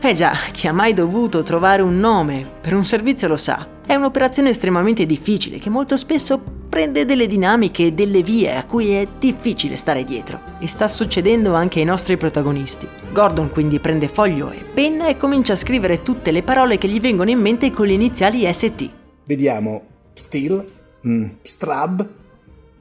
Eh 0.00 0.12
già, 0.14 0.32
chi 0.50 0.66
ha 0.66 0.72
mai 0.72 0.94
dovuto 0.94 1.42
trovare 1.42 1.82
un 1.82 1.98
nome 1.98 2.50
per 2.60 2.74
un 2.74 2.84
servizio 2.84 3.28
lo 3.28 3.36
sa. 3.36 3.66
È 3.86 3.94
un'operazione 3.94 4.48
estremamente 4.48 5.06
difficile 5.06 5.58
che 5.58 5.70
molto 5.70 5.96
spesso 5.96 6.59
prende 6.70 7.04
delle 7.04 7.26
dinamiche 7.26 7.86
e 7.86 7.92
delle 7.92 8.22
vie 8.22 8.56
a 8.56 8.64
cui 8.64 8.92
è 8.92 9.06
difficile 9.18 9.76
stare 9.76 10.04
dietro. 10.04 10.40
E 10.60 10.66
sta 10.66 10.88
succedendo 10.88 11.52
anche 11.52 11.80
ai 11.80 11.84
nostri 11.84 12.16
protagonisti. 12.16 12.88
Gordon 13.12 13.50
quindi 13.50 13.80
prende 13.80 14.08
foglio 14.08 14.50
e 14.50 14.62
penna 14.62 15.08
e 15.08 15.16
comincia 15.18 15.52
a 15.52 15.56
scrivere 15.56 16.02
tutte 16.02 16.30
le 16.30 16.42
parole 16.42 16.78
che 16.78 16.88
gli 16.88 17.00
vengono 17.00 17.28
in 17.28 17.40
mente 17.40 17.70
con 17.72 17.86
le 17.86 17.92
iniziali 17.92 18.50
ST. 18.50 18.88
Vediamo. 19.26 19.82
Still, 20.14 20.66
mm, 21.06 21.28
Strab, 21.42 22.08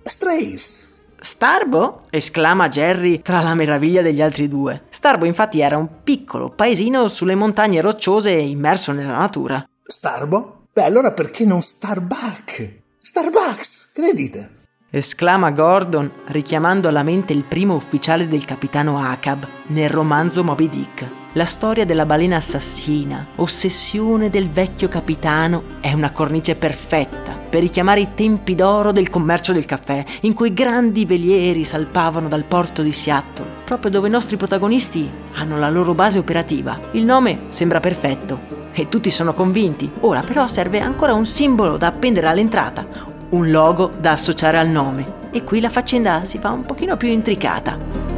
Strays. 0.04 0.88
Starbo? 1.22 2.04
esclama 2.10 2.70
Jerry 2.70 3.22
tra 3.22 3.42
la 3.42 3.54
meraviglia 3.54 4.02
degli 4.02 4.22
altri 4.22 4.48
due. 4.48 4.84
Starbo 4.90 5.26
infatti 5.26 5.60
era 5.60 5.78
un 5.78 6.02
piccolo 6.04 6.50
paesino 6.50 7.08
sulle 7.08 7.36
montagne 7.36 7.82
rocciose 7.82 8.32
immerso 8.32 8.92
nella 8.94 9.18
natura. 9.18 9.68
Starbo? 9.82 10.68
Beh, 10.72 10.84
allora 10.84 11.12
perché 11.12 11.46
non 11.46 11.62
Starbuck? 11.62 12.79
Starbucks, 13.10 13.94
che 13.96 14.02
ne 14.02 14.14
dite? 14.14 14.52
esclama 14.92 15.50
Gordon, 15.50 16.12
richiamando 16.28 16.88
alla 16.88 17.02
mente 17.02 17.34
il 17.34 17.44
primo 17.44 17.74
ufficiale 17.74 18.28
del 18.28 18.46
capitano 18.46 19.00
Acab 19.00 19.48
nel 19.70 19.90
romanzo 19.90 20.44
Moby 20.44 20.70
Dick. 20.70 21.08
La 21.34 21.46
storia 21.46 21.86
della 21.86 22.06
balena 22.06 22.36
assassina, 22.36 23.30
ossessione 23.38 24.30
del 24.30 24.52
vecchio 24.52 24.90
capitano, 24.90 25.64
è 25.80 25.92
una 25.92 26.12
cornice 26.12 26.56
perfetta 26.56 27.36
per 27.36 27.62
richiamare 27.62 28.02
i 28.02 28.14
tempi 28.14 28.54
d'oro 28.54 28.92
del 28.92 29.10
commercio 29.10 29.54
del 29.54 29.66
caffè, 29.66 30.06
in 30.22 30.36
cui 30.36 30.54
grandi 30.54 31.06
velieri 31.06 31.64
salpavano 31.64 32.28
dal 32.28 32.44
porto 32.44 32.84
di 32.84 32.92
Seattle, 32.92 33.64
proprio 33.66 33.90
dove 33.90 34.08
i 34.08 34.12
nostri 34.12 34.38
protagonisti 34.38 35.10
hanno 35.34 35.58
la 35.58 35.70
loro 35.72 35.96
base 35.96 36.20
operativa. 36.20 36.80
Il 36.92 37.06
nome 37.06 37.40
sembra 37.50 37.80
perfetto 37.80 38.59
e 38.74 38.90
tutti 38.90 39.12
sono 39.12 39.34
convinti. 39.34 39.90
Ora 40.02 40.22
però 40.22 40.48
serve 40.48 40.80
ancora 40.80 41.14
un 41.14 41.26
simbolo 41.26 41.78
da 41.78 41.88
appendere 41.88 42.28
all'entrata, 42.28 42.86
un 43.30 43.52
logo 43.52 43.92
da 44.00 44.12
associare 44.12 44.58
al 44.58 44.70
nome. 44.70 45.18
E 45.32 45.44
qui 45.44 45.60
la 45.60 45.70
faccenda 45.70 46.26
si 46.26 46.40
fa 46.40 46.52
un 46.52 46.66
pochino 46.66 46.98
più 46.98 47.10
intricata 47.10 48.10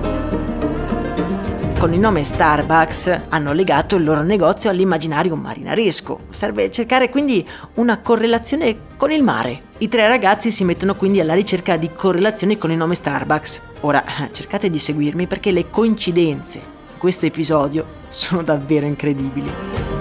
con 1.81 1.93
il 1.96 2.00
nome 2.00 2.24
Starbucks 2.24 3.22
hanno 3.29 3.53
legato 3.53 3.96
il 3.96 4.03
loro 4.03 4.22
negozio 4.22 4.70
all'immaginario 4.70 5.36
marinaresco. 5.36 6.25
Serve 6.29 6.70
cercare 6.70 7.10
quindi 7.10 7.43
una 7.74 7.98
correlazione 8.01 8.77
con 8.98 9.10
il 9.10 9.24
mare. 9.24 9.63
I 9.79 9.88
tre 9.88 10.08
ragazzi 10.08 10.51
si 10.51 10.63
mettono 10.63 10.93
quindi 10.93 11.20
alla 11.22 11.34
ricerca 11.34 11.77
di 11.77 11.89
correlazioni 11.91 12.60
con 12.60 12.70
il 12.70 12.77
nome 12.77 12.93
Starbucks. 12.93 13.62
Ora 13.79 14.03
cercate 14.31 14.70
di 14.70 14.77
seguirmi 14.77 15.25
perché 15.25 15.50
le 15.50 15.72
coincidenze 15.72 16.60
in 16.60 17.00
questo 17.00 17.25
episodio 17.25 17.84
sono 18.10 18.43
davvero 18.43 18.86
incredibili. 18.86 20.00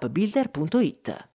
www.startupbuilder.it. 0.00 1.28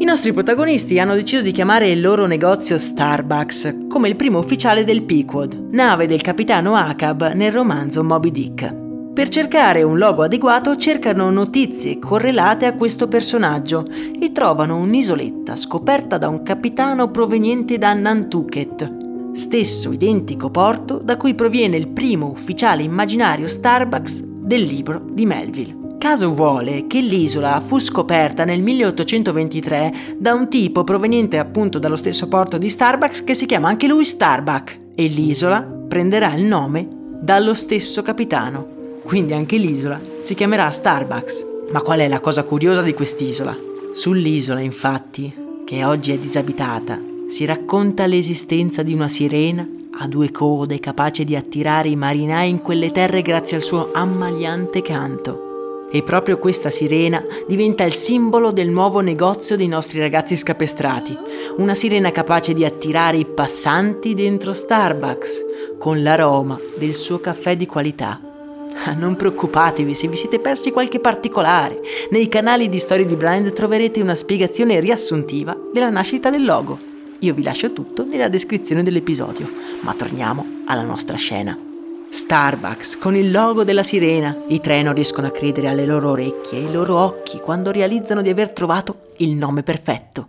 I 0.00 0.04
nostri 0.04 0.32
protagonisti 0.32 0.98
hanno 0.98 1.14
deciso 1.14 1.42
di 1.42 1.52
chiamare 1.52 1.90
il 1.90 2.00
loro 2.00 2.26
negozio 2.26 2.78
Starbucks 2.78 3.86
come 3.88 4.08
il 4.08 4.16
primo 4.16 4.38
ufficiale 4.38 4.84
del 4.84 5.02
Pequod, 5.02 5.68
nave 5.72 6.06
del 6.06 6.22
capitano 6.22 6.76
Acab 6.76 7.32
nel 7.32 7.52
romanzo 7.52 8.02
Moby 8.02 8.30
Dick. 8.30 8.86
Per 9.12 9.28
cercare 9.28 9.82
un 9.82 9.98
logo 9.98 10.22
adeguato 10.22 10.76
cercano 10.76 11.28
notizie 11.30 11.98
correlate 11.98 12.66
a 12.66 12.74
questo 12.74 13.08
personaggio 13.08 13.84
e 13.88 14.30
trovano 14.30 14.76
un'isoletta 14.76 15.56
scoperta 15.56 16.16
da 16.18 16.28
un 16.28 16.42
capitano 16.42 17.10
proveniente 17.10 17.78
da 17.78 17.92
Nantucket, 17.94 19.07
stesso 19.32 19.92
identico 19.92 20.50
porto 20.50 20.98
da 20.98 21.16
cui 21.16 21.34
proviene 21.34 21.76
il 21.76 21.88
primo 21.88 22.30
ufficiale 22.30 22.82
immaginario 22.82 23.46
Starbucks 23.46 24.22
del 24.22 24.62
libro 24.62 25.04
di 25.10 25.26
Melville. 25.26 25.76
Caso 25.98 26.32
vuole 26.32 26.86
che 26.86 27.00
l'isola 27.00 27.60
fu 27.60 27.78
scoperta 27.78 28.44
nel 28.44 28.62
1823 28.62 29.94
da 30.16 30.32
un 30.32 30.48
tipo 30.48 30.84
proveniente 30.84 31.38
appunto 31.38 31.78
dallo 31.78 31.96
stesso 31.96 32.28
porto 32.28 32.56
di 32.56 32.68
Starbucks 32.68 33.24
che 33.24 33.34
si 33.34 33.46
chiama 33.46 33.68
anche 33.68 33.88
lui 33.88 34.04
Starbuck 34.04 34.78
e 34.94 35.04
l'isola 35.06 35.62
prenderà 35.62 36.32
il 36.34 36.44
nome 36.44 36.88
dallo 37.20 37.52
stesso 37.52 38.02
capitano. 38.02 38.76
Quindi 39.02 39.32
anche 39.32 39.56
l'isola 39.56 40.00
si 40.20 40.34
chiamerà 40.34 40.70
Starbucks. 40.70 41.46
Ma 41.70 41.82
qual 41.82 41.98
è 41.98 42.08
la 42.08 42.20
cosa 42.20 42.44
curiosa 42.44 42.82
di 42.82 42.94
quest'isola? 42.94 43.56
Sull'isola, 43.92 44.60
infatti, 44.60 45.34
che 45.64 45.84
oggi 45.84 46.12
è 46.12 46.18
disabitata, 46.18 46.98
si 47.28 47.44
racconta 47.44 48.06
l'esistenza 48.06 48.82
di 48.82 48.94
una 48.94 49.06
sirena 49.06 49.68
a 50.00 50.08
due 50.08 50.30
code 50.30 50.80
capace 50.80 51.24
di 51.24 51.36
attirare 51.36 51.88
i 51.88 51.96
marinai 51.96 52.48
in 52.48 52.62
quelle 52.62 52.90
terre 52.90 53.20
grazie 53.20 53.58
al 53.58 53.62
suo 53.62 53.90
ammaliante 53.92 54.80
canto. 54.80 55.88
E 55.90 56.02
proprio 56.02 56.38
questa 56.38 56.70
sirena 56.70 57.22
diventa 57.46 57.84
il 57.84 57.92
simbolo 57.92 58.50
del 58.50 58.70
nuovo 58.70 59.00
negozio 59.00 59.56
dei 59.56 59.68
nostri 59.68 59.98
ragazzi 59.98 60.36
scapestrati. 60.36 61.16
Una 61.58 61.74
sirena 61.74 62.10
capace 62.10 62.54
di 62.54 62.64
attirare 62.64 63.18
i 63.18 63.26
passanti 63.26 64.14
dentro 64.14 64.54
Starbucks 64.54 65.44
con 65.78 66.02
l'aroma 66.02 66.58
del 66.78 66.94
suo 66.94 67.20
caffè 67.20 67.56
di 67.56 67.66
qualità. 67.66 68.20
Ah, 68.84 68.94
non 68.94 69.16
preoccupatevi 69.16 69.94
se 69.94 70.08
vi 70.08 70.16
siete 70.16 70.38
persi 70.38 70.70
qualche 70.70 70.98
particolare. 70.98 71.80
Nei 72.10 72.28
canali 72.28 72.70
di 72.70 72.78
storie 72.78 73.04
di 73.04 73.16
brand 73.16 73.52
troverete 73.52 74.00
una 74.00 74.14
spiegazione 74.14 74.80
riassuntiva 74.80 75.54
della 75.72 75.90
nascita 75.90 76.30
del 76.30 76.44
logo. 76.44 76.87
Io 77.20 77.34
vi 77.34 77.42
lascio 77.42 77.72
tutto 77.72 78.04
nella 78.04 78.28
descrizione 78.28 78.84
dell'episodio, 78.84 79.50
ma 79.80 79.92
torniamo 79.94 80.62
alla 80.66 80.84
nostra 80.84 81.16
scena. 81.16 81.58
Starbucks 82.10 82.96
con 82.96 83.16
il 83.16 83.32
logo 83.32 83.64
della 83.64 83.82
sirena. 83.82 84.36
I 84.46 84.60
tre 84.60 84.82
non 84.82 84.94
riescono 84.94 85.26
a 85.26 85.32
credere 85.32 85.66
alle 85.66 85.84
loro 85.84 86.10
orecchie 86.10 86.60
e 86.60 86.64
ai 86.66 86.72
loro 86.72 86.96
occhi 86.96 87.40
quando 87.40 87.72
realizzano 87.72 88.22
di 88.22 88.28
aver 88.28 88.52
trovato 88.52 89.08
il 89.16 89.30
nome 89.30 89.64
perfetto. 89.64 90.28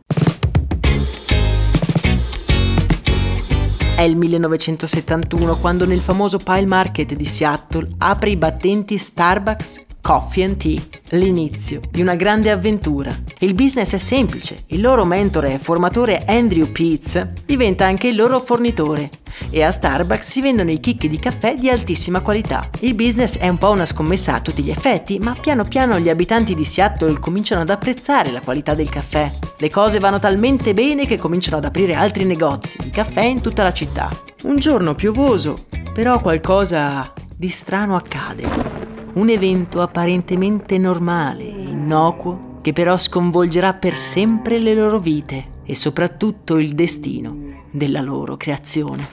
È 3.96 4.02
il 4.02 4.16
1971 4.16 5.58
quando 5.58 5.86
nel 5.86 6.00
famoso 6.00 6.40
Pile 6.40 6.66
Market 6.66 7.14
di 7.14 7.26
Seattle 7.26 7.88
apre 8.00 8.32
i 8.32 8.36
battenti 8.36 8.98
Starbucks 8.98 9.86
Coffee 10.02 10.56
Tea, 10.58 10.82
l'inizio 11.12 11.80
di 11.92 12.02
una 12.02 12.16
grande 12.16 12.52
avventura. 12.52 13.16
Il 13.40 13.54
business 13.54 13.94
è 13.94 13.98
semplice, 13.98 14.56
il 14.68 14.82
loro 14.82 15.06
mentore 15.06 15.54
e 15.54 15.60
formatore 15.60 16.24
Andrew 16.26 16.72
Pitts 16.72 17.28
diventa 17.46 17.86
anche 17.86 18.08
il 18.08 18.16
loro 18.16 18.40
fornitore 18.40 19.10
e 19.50 19.64
a 19.64 19.72
Starbucks 19.72 20.28
si 20.28 20.42
vendono 20.42 20.72
i 20.72 20.80
chicchi 20.80 21.08
di 21.08 21.20
caffè 21.20 21.56
di 21.56 21.70
altissima 21.70 22.22
qualità. 22.22 22.70
Il 22.80 22.96
business 22.96 23.38
è 23.38 23.48
un 23.48 23.58
po' 23.58 23.72
una 23.72 23.86
scommessa 23.86 24.36
a 24.36 24.42
tutti 24.42 24.64
gli 24.64 24.70
effetti, 24.70 25.20
ma 25.20 25.36
piano 25.40 25.64
piano 25.64 26.00
gli 26.00 26.10
abitanti 26.10 26.56
di 26.56 26.66
Seattle 26.66 27.20
cominciano 27.20 27.62
ad 27.62 27.70
apprezzare 27.70 28.32
la 28.32 28.42
qualità 28.42 28.74
del 28.74 28.90
caffè. 28.90 29.32
Le 29.58 29.70
cose 29.70 30.00
vanno 30.00 30.20
talmente 30.20 30.74
bene 30.74 31.06
che 31.06 31.18
cominciano 31.18 31.58
ad 31.58 31.66
aprire 31.66 31.94
altri 31.94 32.26
negozi 32.26 32.78
di 32.82 32.90
caffè 32.90 33.24
in 33.24 33.42
tutta 33.42 33.64
la 33.64 33.74
città. 33.74 34.10
Un 34.44 34.58
giorno 34.58 34.96
piovoso, 34.96 35.56
però 35.94 36.20
qualcosa 36.20 37.12
di 37.36 37.50
strano 37.50 37.96
accade. 37.96 38.79
Un 39.20 39.28
evento 39.28 39.82
apparentemente 39.82 40.78
normale, 40.78 41.44
innocuo, 41.44 42.60
che 42.62 42.72
però 42.72 42.96
sconvolgerà 42.96 43.74
per 43.74 43.98
sempre 43.98 44.60
le 44.60 44.74
loro 44.74 44.98
vite 44.98 45.58
e 45.66 45.76
soprattutto 45.76 46.58
il 46.58 46.74
destino 46.74 47.36
della 47.70 48.00
loro 48.00 48.38
creazione. 48.38 49.10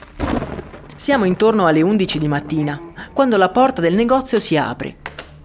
Siamo 0.95 1.25
intorno 1.25 1.65
alle 1.65 1.81
11 1.81 2.19
di 2.19 2.27
mattina, 2.29 2.79
quando 3.11 3.35
la 3.35 3.49
porta 3.49 3.81
del 3.81 3.95
negozio 3.95 4.39
si 4.39 4.55
apre 4.55 4.95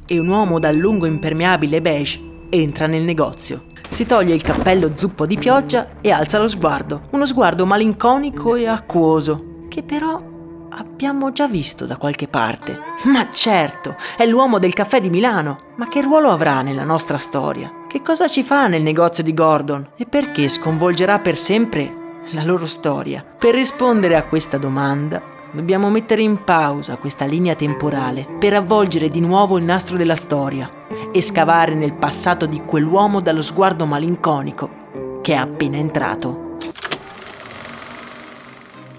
e 0.06 0.20
un 0.20 0.28
uomo 0.28 0.60
dal 0.60 0.76
lungo 0.76 1.06
impermeabile 1.06 1.82
beige 1.82 2.20
entra 2.48 2.86
nel 2.86 3.02
negozio. 3.02 3.64
Si 3.88 4.06
toglie 4.06 4.32
il 4.32 4.42
cappello 4.42 4.92
zuppo 4.94 5.26
di 5.26 5.38
pioggia 5.38 6.00
e 6.00 6.12
alza 6.12 6.38
lo 6.38 6.46
sguardo, 6.46 7.02
uno 7.10 7.26
sguardo 7.26 7.66
malinconico 7.66 8.54
e 8.54 8.68
acquoso, 8.68 9.64
che 9.68 9.82
però 9.82 10.30
abbiamo 10.76 11.32
già 11.32 11.46
visto 11.46 11.86
da 11.86 11.96
qualche 11.96 12.28
parte. 12.28 12.78
Ma 13.04 13.28
certo, 13.30 13.96
è 14.16 14.26
l'uomo 14.26 14.58
del 14.58 14.72
caffè 14.72 15.00
di 15.00 15.10
Milano. 15.10 15.58
Ma 15.76 15.88
che 15.88 16.00
ruolo 16.00 16.30
avrà 16.30 16.62
nella 16.62 16.84
nostra 16.84 17.18
storia? 17.18 17.84
Che 17.86 18.00
cosa 18.02 18.28
ci 18.28 18.42
fa 18.42 18.66
nel 18.66 18.82
negozio 18.82 19.22
di 19.22 19.34
Gordon? 19.34 19.90
E 19.96 20.06
perché 20.06 20.48
sconvolgerà 20.48 21.18
per 21.18 21.36
sempre 21.36 22.20
la 22.30 22.42
loro 22.42 22.66
storia? 22.66 23.22
Per 23.22 23.54
rispondere 23.54 24.16
a 24.16 24.24
questa 24.24 24.56
domanda, 24.56 25.22
dobbiamo 25.52 25.90
mettere 25.90 26.22
in 26.22 26.42
pausa 26.44 26.96
questa 26.96 27.26
linea 27.26 27.54
temporale 27.54 28.26
per 28.38 28.54
avvolgere 28.54 29.10
di 29.10 29.20
nuovo 29.20 29.58
il 29.58 29.64
nastro 29.64 29.96
della 29.96 30.16
storia 30.16 30.70
e 31.12 31.20
scavare 31.20 31.74
nel 31.74 31.92
passato 31.92 32.46
di 32.46 32.62
quell'uomo 32.64 33.20
dallo 33.20 33.42
sguardo 33.42 33.84
malinconico 33.84 35.20
che 35.20 35.34
è 35.34 35.36
appena 35.36 35.76
entrato. 35.76 36.56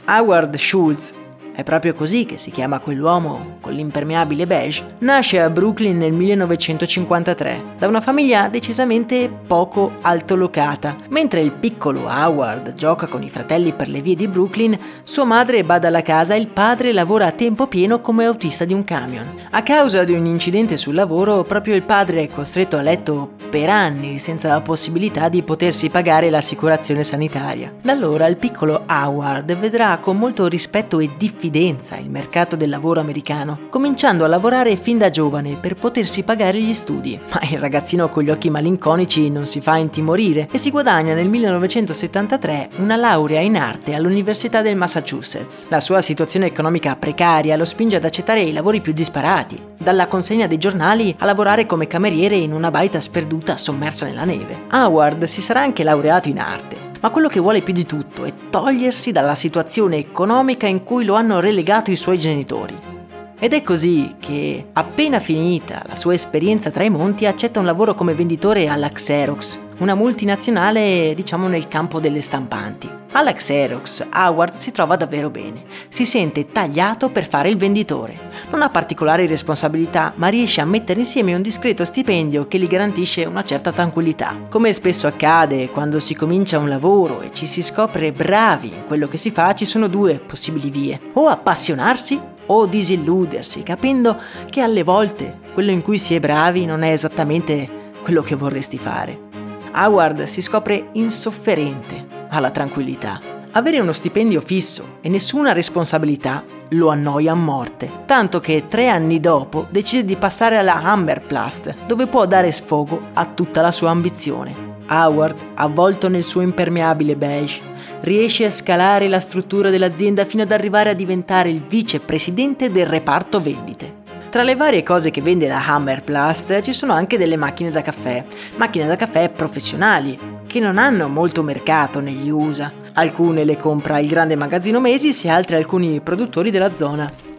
Howard 0.06 0.56
Schultz 0.56 1.14
è 1.56 1.64
proprio 1.64 1.94
così 1.94 2.26
che 2.26 2.38
si 2.40 2.50
chiama 2.50 2.80
quell'uomo 2.80 3.58
con 3.62 3.74
l'impermeabile 3.74 4.48
beige. 4.48 4.84
Nasce 5.00 5.40
a 5.40 5.50
Brooklyn 5.50 5.98
nel 5.98 6.12
1953 6.12 7.76
da 7.78 7.88
una 7.88 8.02
famiglia 8.02 8.50
decisamente 8.50 9.30
poco 9.30 9.94
altolocata. 10.02 10.98
Mentre 11.10 11.42
il 11.42 11.52
piccolo 11.52 12.08
Howard 12.08 12.74
gioca 12.74 13.06
con 13.06 13.22
i 13.22 13.30
fratelli 13.30 13.72
per 13.72 13.88
le 13.88 14.02
vie 14.02 14.16
di 14.16 14.28
Brooklyn, 14.28 14.78
sua 15.04 15.26
madre 15.26 15.64
bada 15.64 15.90
alla 15.90 16.02
casa 16.02 16.34
e 16.34 16.40
il 16.40 16.48
padre 16.48 16.92
lavora 16.92 17.28
a 17.28 17.32
tempo 17.32 17.68
pieno 17.68 18.02
come 18.02 18.26
autista 18.26 18.66
di 18.66 18.74
un 18.74 18.84
camion. 18.84 19.32
A 19.52 19.62
causa 19.62 20.04
di 20.04 20.14
un 20.14 20.26
incidente 20.26 20.76
sul 20.76 20.96
lavoro, 20.96 21.44
proprio 21.44 21.76
il 21.76 21.84
padre 21.84 22.24
è 22.24 22.30
costretto 22.30 22.78
a 22.78 22.82
letto 22.82 23.34
per 23.52 23.70
anni 23.70 24.18
senza 24.18 24.50
la 24.50 24.62
possibilità 24.62 25.30
di 25.30 25.44
potersi 25.44 25.92
pagare 25.92 26.32
l'assicurazione 26.32 27.04
sanitaria. 27.04 27.72
Da 27.80 27.92
allora 27.92 28.26
il 28.26 28.38
piccolo 28.38 28.84
Howard 28.90 29.56
vedrà 29.58 30.00
con 30.00 30.18
molto 30.18 30.48
rispetto 30.48 31.00
e 31.00 31.12
diffidenza 31.16 31.42
il 31.48 32.10
mercato 32.10 32.56
del 32.56 32.70
lavoro 32.70 33.00
americano, 33.00 33.68
cominciando 33.70 34.24
a 34.24 34.28
lavorare 34.28 34.76
fin 34.76 34.98
da 34.98 35.10
giovane 35.10 35.58
per 35.58 35.76
potersi 35.76 36.24
pagare 36.24 36.62
gli 36.62 36.74
studi. 36.74 37.20
Ma 37.32 37.42
il 37.50 37.58
ragazzino 37.58 38.10
con 38.10 38.24
gli 38.24 38.30
occhi 38.30 38.50
malinconici 38.50 39.30
non 39.30 39.46
si 39.46 39.62
fa 39.62 39.78
intimorire 39.78 40.48
e 40.52 40.58
si 40.58 40.72
guadagna 40.72 41.14
nel 41.14 41.28
1973 41.30 42.70
una 42.78 42.96
laurea 42.96 43.42
in 43.42 43.58
arte 43.58 43.94
all'Università 43.94 44.62
del 44.62 44.76
Massachusetts. 44.76 45.66
La 45.70 45.80
sua 45.80 46.02
situazione 46.02 46.46
economica 46.46 46.96
precaria 46.96 47.58
lo 47.58 47.66
spinge 47.66 47.98
ad 47.98 48.06
accettare 48.06 48.42
i 48.42 48.54
lavori 48.54 48.82
più 48.82 48.94
disparati, 48.94 49.62
dalla 49.78 50.08
consegna 50.08 50.48
dei 50.48 50.58
giornali 50.58 51.16
a 51.20 51.26
lavorare 51.26 51.66
come 51.66 51.88
cameriere 51.88 52.36
in 52.36 52.54
una 52.54 52.72
baita 52.72 53.00
sperduta 53.00 53.58
sommersa 53.58 54.06
nella 54.06 54.26
neve. 54.26 54.64
Howard 54.72 55.24
si 55.26 55.42
sarà 55.42 55.62
anche 55.62 55.84
laureato 55.84 56.30
in 56.30 56.40
arte, 56.40 56.83
ma 57.04 57.10
quello 57.10 57.28
che 57.28 57.42
vuole 57.42 57.62
più 57.62 57.74
di 57.74 57.86
tutto 57.86 58.24
è 58.24 58.34
togliersi 58.50 59.12
dalla 59.12 59.36
situazione 59.36 59.98
economica 59.98 60.68
in 60.68 60.86
cui 60.86 61.04
lo 61.04 61.16
hanno 61.16 61.42
relegato 61.42 61.92
i 61.92 61.98
suoi 61.98 62.18
genitori. 62.18 62.93
Ed 63.40 63.54
è 63.54 63.62
così 63.62 64.16
che, 64.20 64.68
appena 64.74 65.20
finita 65.20 65.84
la 65.88 65.96
sua 65.96 66.14
esperienza 66.14 66.72
tra 66.72 66.84
i 66.84 66.90
monti, 66.90 67.26
accetta 67.26 67.60
un 67.60 67.66
lavoro 67.66 67.94
come 67.94 68.14
venditore 68.14 68.68
alla 68.68 68.90
Xerox, 68.90 69.58
una 69.80 69.96
multinazionale 69.96 71.14
diciamo 71.16 71.48
nel 71.48 71.68
campo 71.68 72.00
delle 72.00 72.22
stampanti. 72.22 73.02
Alla 73.16 73.34
Xerox 73.34 74.08
Howard 74.12 74.54
si 74.54 74.72
trova 74.72 74.96
davvero 74.96 75.30
bene, 75.30 75.66
si 75.88 76.04
sente 76.04 76.52
tagliato 76.52 77.10
per 77.10 77.28
fare 77.28 77.50
il 77.50 77.58
venditore. 77.58 78.32
Non 78.50 78.64
ha 78.64 78.70
particolari 78.70 79.28
responsabilità, 79.28 80.14
ma 80.16 80.30
riesce 80.30 80.62
a 80.62 80.66
mettere 80.66 81.02
insieme 81.02 81.36
un 81.36 81.44
discreto 81.44 81.86
stipendio 81.86 82.48
che 82.48 82.58
gli 82.58 82.66
garantisce 82.66 83.26
una 83.26 83.44
certa 83.44 83.72
tranquillità. 83.72 84.36
Come 84.50 84.74
spesso 84.74 85.06
accade 85.06 85.70
quando 85.70 86.00
si 86.00 86.16
comincia 86.16 86.58
un 86.58 86.70
lavoro 86.70 87.22
e 87.22 87.30
ci 87.34 87.46
si 87.46 87.62
scopre 87.62 88.12
bravi 88.12 88.70
in 88.70 88.86
quello 88.88 89.08
che 89.08 89.18
si 89.18 89.30
fa, 89.30 89.54
ci 89.54 89.66
sono 89.66 89.88
due 89.88 90.18
possibili 90.18 90.72
vie. 90.72 91.00
O 91.14 91.28
appassionarsi 91.28 92.20
o 92.48 92.66
disilludersi, 92.66 93.64
capendo 93.64 94.18
che 94.50 94.62
alle 94.62 94.84
volte 94.84 95.38
quello 95.54 95.72
in 95.72 95.82
cui 95.82 95.98
si 95.98 96.16
è 96.16 96.20
bravi 96.20 96.66
non 96.66 96.84
è 96.84 96.92
esattamente 96.92 97.70
quello 98.02 98.22
che 98.22 98.36
vorresti 98.36 98.78
fare. 98.78 99.32
Howard 99.76 100.24
si 100.24 100.42
scopre 100.42 100.90
insofferente 100.94 102.08
alla 102.30 102.52
tranquillità. 102.52 103.20
Avere 103.52 103.80
uno 103.80 103.92
stipendio 103.92 104.42
fisso 104.42 104.98
e 105.02 105.10
nessuna 105.10 105.54
responsabilità 105.54 106.44
lo 106.70 106.90
annoia 106.90 107.34
a 107.34 107.36
morte, 107.36 107.90
tanto 108.06 108.40
che 108.40 108.68
tre 108.68 108.90
anni 108.90 109.20
dopo 109.20 109.68
decide 109.70 110.06
di 110.06 110.16
passare 110.16 110.58
alla 110.58 110.82
Hammerplast, 110.82 111.86
dove 111.86 112.08
può 112.08 112.26
dare 112.26 112.52
sfogo 112.52 113.00
a 113.14 113.26
tutta 113.26 113.62
la 113.62 113.72
sua 113.72 113.92
ambizione. 113.92 114.73
Howard, 114.90 115.36
avvolto 115.56 116.10
nel 116.10 116.24
suo 116.24 116.42
impermeabile 116.42 117.16
beige, 117.16 117.62
riesce 118.02 118.46
a 118.46 118.50
scalare 118.50 119.08
la 119.08 119.20
struttura 119.20 119.70
dell'azienda 119.70 120.26
fino 120.26 120.44
ad 120.44 120.52
arrivare 120.52 120.90
a 120.90 120.94
diventare 120.94 121.50
il 121.50 121.62
vicepresidente 121.62 122.72
del 122.72 122.86
reparto 122.86 123.42
vendite. 123.42 124.02
Tra 124.30 124.42
le 124.42 124.56
varie 124.56 124.82
cose 124.82 125.12
che 125.12 125.22
vende 125.22 125.48
la 125.48 125.64
Hammerplast 125.64 126.62
ci 126.62 126.74
sono 126.74 126.94
anche 126.94 127.20
delle 127.20 127.38
macchine 127.38 127.70
da 127.70 127.82
caffè, 127.82 128.26
macchine 128.56 128.88
da 128.88 128.96
caffè 128.96 129.30
professionali, 129.30 130.18
che 130.48 130.60
non 130.60 130.78
hanno 130.80 131.08
molto 131.08 131.44
mercato 131.44 132.00
negli 132.00 132.30
USA. 132.30 132.72
Alcune 132.94 133.44
le 133.44 133.58
compra 133.58 134.00
il 134.00 134.08
grande 134.08 134.36
magazzino 134.36 134.80
Macy's 134.80 135.26
e 135.26 135.30
altre 135.30 135.58
alcuni 135.58 136.02
produttori 136.02 136.50
della 136.50 136.74
zona. 136.74 137.33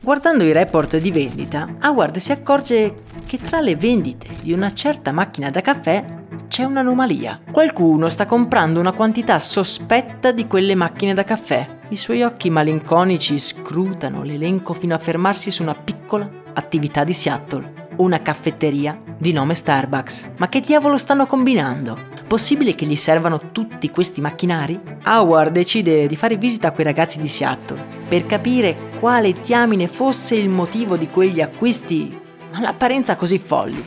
Guardando 0.00 0.44
i 0.44 0.52
report 0.52 0.98
di 0.98 1.10
vendita, 1.10 1.68
Howard 1.82 2.16
si 2.18 2.32
accorge 2.32 3.02
che 3.26 3.38
tra 3.38 3.60
le 3.60 3.76
vendite 3.76 4.28
di 4.40 4.52
una 4.52 4.72
certa 4.72 5.12
macchina 5.12 5.50
da 5.50 5.60
caffè 5.60 6.04
c'è 6.48 6.64
un'anomalia. 6.64 7.40
Qualcuno 7.50 8.08
sta 8.08 8.24
comprando 8.24 8.80
una 8.80 8.92
quantità 8.92 9.38
sospetta 9.38 10.32
di 10.32 10.46
quelle 10.46 10.74
macchine 10.74 11.14
da 11.14 11.24
caffè 11.24 11.76
i 11.90 11.96
suoi 11.96 12.22
occhi 12.22 12.50
malinconici 12.50 13.38
scrutano 13.38 14.22
l'elenco 14.22 14.74
fino 14.74 14.94
a 14.94 14.98
fermarsi 14.98 15.50
su 15.50 15.62
una 15.62 15.74
piccola 15.74 16.28
attività 16.52 17.02
di 17.02 17.14
Seattle, 17.14 17.72
una 17.96 18.20
caffetteria 18.20 18.98
di 19.16 19.32
nome 19.32 19.54
Starbucks. 19.54 20.32
Ma 20.36 20.50
che 20.50 20.60
diavolo 20.60 20.98
stanno 20.98 21.24
combinando? 21.24 22.17
Possibile 22.28 22.74
che 22.74 22.84
gli 22.84 22.94
servano 22.94 23.52
tutti 23.52 23.90
questi 23.90 24.20
macchinari? 24.20 24.78
Howard 25.06 25.50
decide 25.50 26.06
di 26.06 26.14
fare 26.14 26.36
visita 26.36 26.68
a 26.68 26.72
quei 26.72 26.84
ragazzi 26.84 27.18
di 27.18 27.26
Seattle 27.26 27.82
per 28.06 28.26
capire 28.26 28.90
quale 29.00 29.32
diamine 29.32 29.88
fosse 29.88 30.34
il 30.34 30.50
motivo 30.50 30.98
di 30.98 31.08
quegli 31.08 31.40
acquisti 31.40 32.20
all'apparenza 32.52 33.16
così 33.16 33.38
folli. 33.38 33.82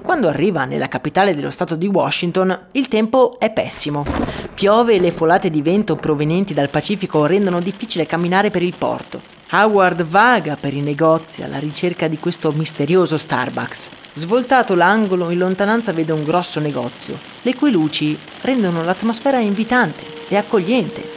Quando 0.00 0.28
arriva 0.28 0.64
nella 0.64 0.86
capitale 0.86 1.34
dello 1.34 1.50
stato 1.50 1.74
di 1.74 1.88
Washington, 1.88 2.66
il 2.70 2.86
tempo 2.86 3.36
è 3.40 3.50
pessimo. 3.50 4.06
Piove 4.54 4.94
e 4.94 5.00
le 5.00 5.10
folate 5.10 5.50
di 5.50 5.60
vento 5.60 5.96
provenienti 5.96 6.54
dal 6.54 6.70
Pacifico 6.70 7.26
rendono 7.26 7.58
difficile 7.60 8.06
camminare 8.06 8.50
per 8.50 8.62
il 8.62 8.76
porto. 8.78 9.20
Howard 9.50 10.04
vaga 10.04 10.56
per 10.56 10.72
i 10.72 10.82
negozi 10.82 11.42
alla 11.42 11.58
ricerca 11.58 12.06
di 12.06 12.18
questo 12.20 12.52
misterioso 12.52 13.18
Starbucks. 13.18 13.90
Svoltato 14.18 14.74
l'angolo, 14.74 15.30
in 15.30 15.38
lontananza 15.38 15.92
vede 15.92 16.10
un 16.10 16.24
grosso 16.24 16.58
negozio, 16.58 17.20
le 17.40 17.54
cui 17.54 17.70
luci 17.70 18.18
rendono 18.40 18.82
l'atmosfera 18.82 19.38
invitante 19.38 20.02
e 20.26 20.36
accogliente. 20.36 21.08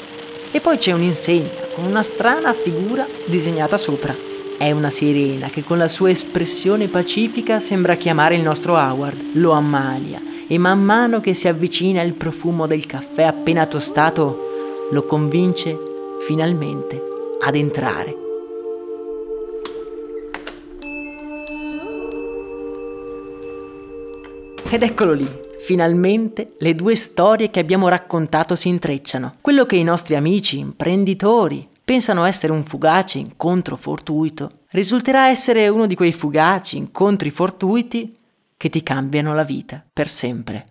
E 0.52 0.62
poi 0.62 0.78
c'è 0.78 0.92
un'insegna 0.92 1.50
con 1.74 1.86
una 1.86 2.04
strana 2.04 2.54
figura 2.54 3.08
disegnata 3.26 3.76
sopra. 3.78 4.16
È 4.56 4.70
una 4.70 4.92
sirena 4.92 5.48
che 5.48 5.64
con 5.64 5.80
la 5.80 5.88
sua 5.88 6.12
espressione 6.12 6.90
pacifica 6.90 7.60
sembra 7.60 7.96
chiamare 7.96 8.36
il 8.36 8.44
nostro 8.44 8.76
Howard, 8.76 9.32
lo 9.34 9.54
ammalia 9.54 10.22
e 10.48 10.60
man 10.60 10.84
mano 10.84 11.22
che 11.22 11.34
si 11.34 11.48
avvicina 11.48 12.04
il 12.04 12.14
profumo 12.14 12.68
del 12.68 12.86
caffè 12.86 13.24
appena 13.24 13.66
tostato 13.66 14.90
lo 14.92 15.06
convince 15.08 15.76
finalmente 16.28 17.02
ad 17.42 17.56
entrare. 17.56 18.21
Ed 24.74 24.84
eccolo 24.84 25.12
lì, 25.12 25.28
finalmente 25.60 26.54
le 26.60 26.76
due 26.76 26.96
storie 26.96 27.50
che 27.50 27.60
abbiamo 27.60 27.90
raccontato 27.90 28.56
si 28.56 28.70
intrecciano. 28.70 29.34
Quello 29.42 29.66
che 29.66 29.76
i 29.76 29.84
nostri 29.84 30.16
amici, 30.16 30.60
imprenditori, 30.60 31.68
pensano 31.84 32.24
essere 32.24 32.54
un 32.54 32.64
fugace 32.64 33.18
incontro 33.18 33.76
fortuito, 33.76 34.50
risulterà 34.70 35.28
essere 35.28 35.68
uno 35.68 35.88
di 35.88 35.96
quei 35.96 36.14
fugaci 36.14 36.78
incontri 36.78 37.32
fortuiti 37.32 38.16
che 38.56 38.70
ti 38.70 38.82
cambiano 38.82 39.34
la 39.34 39.44
vita 39.44 39.84
per 39.92 40.08
sempre. 40.08 40.71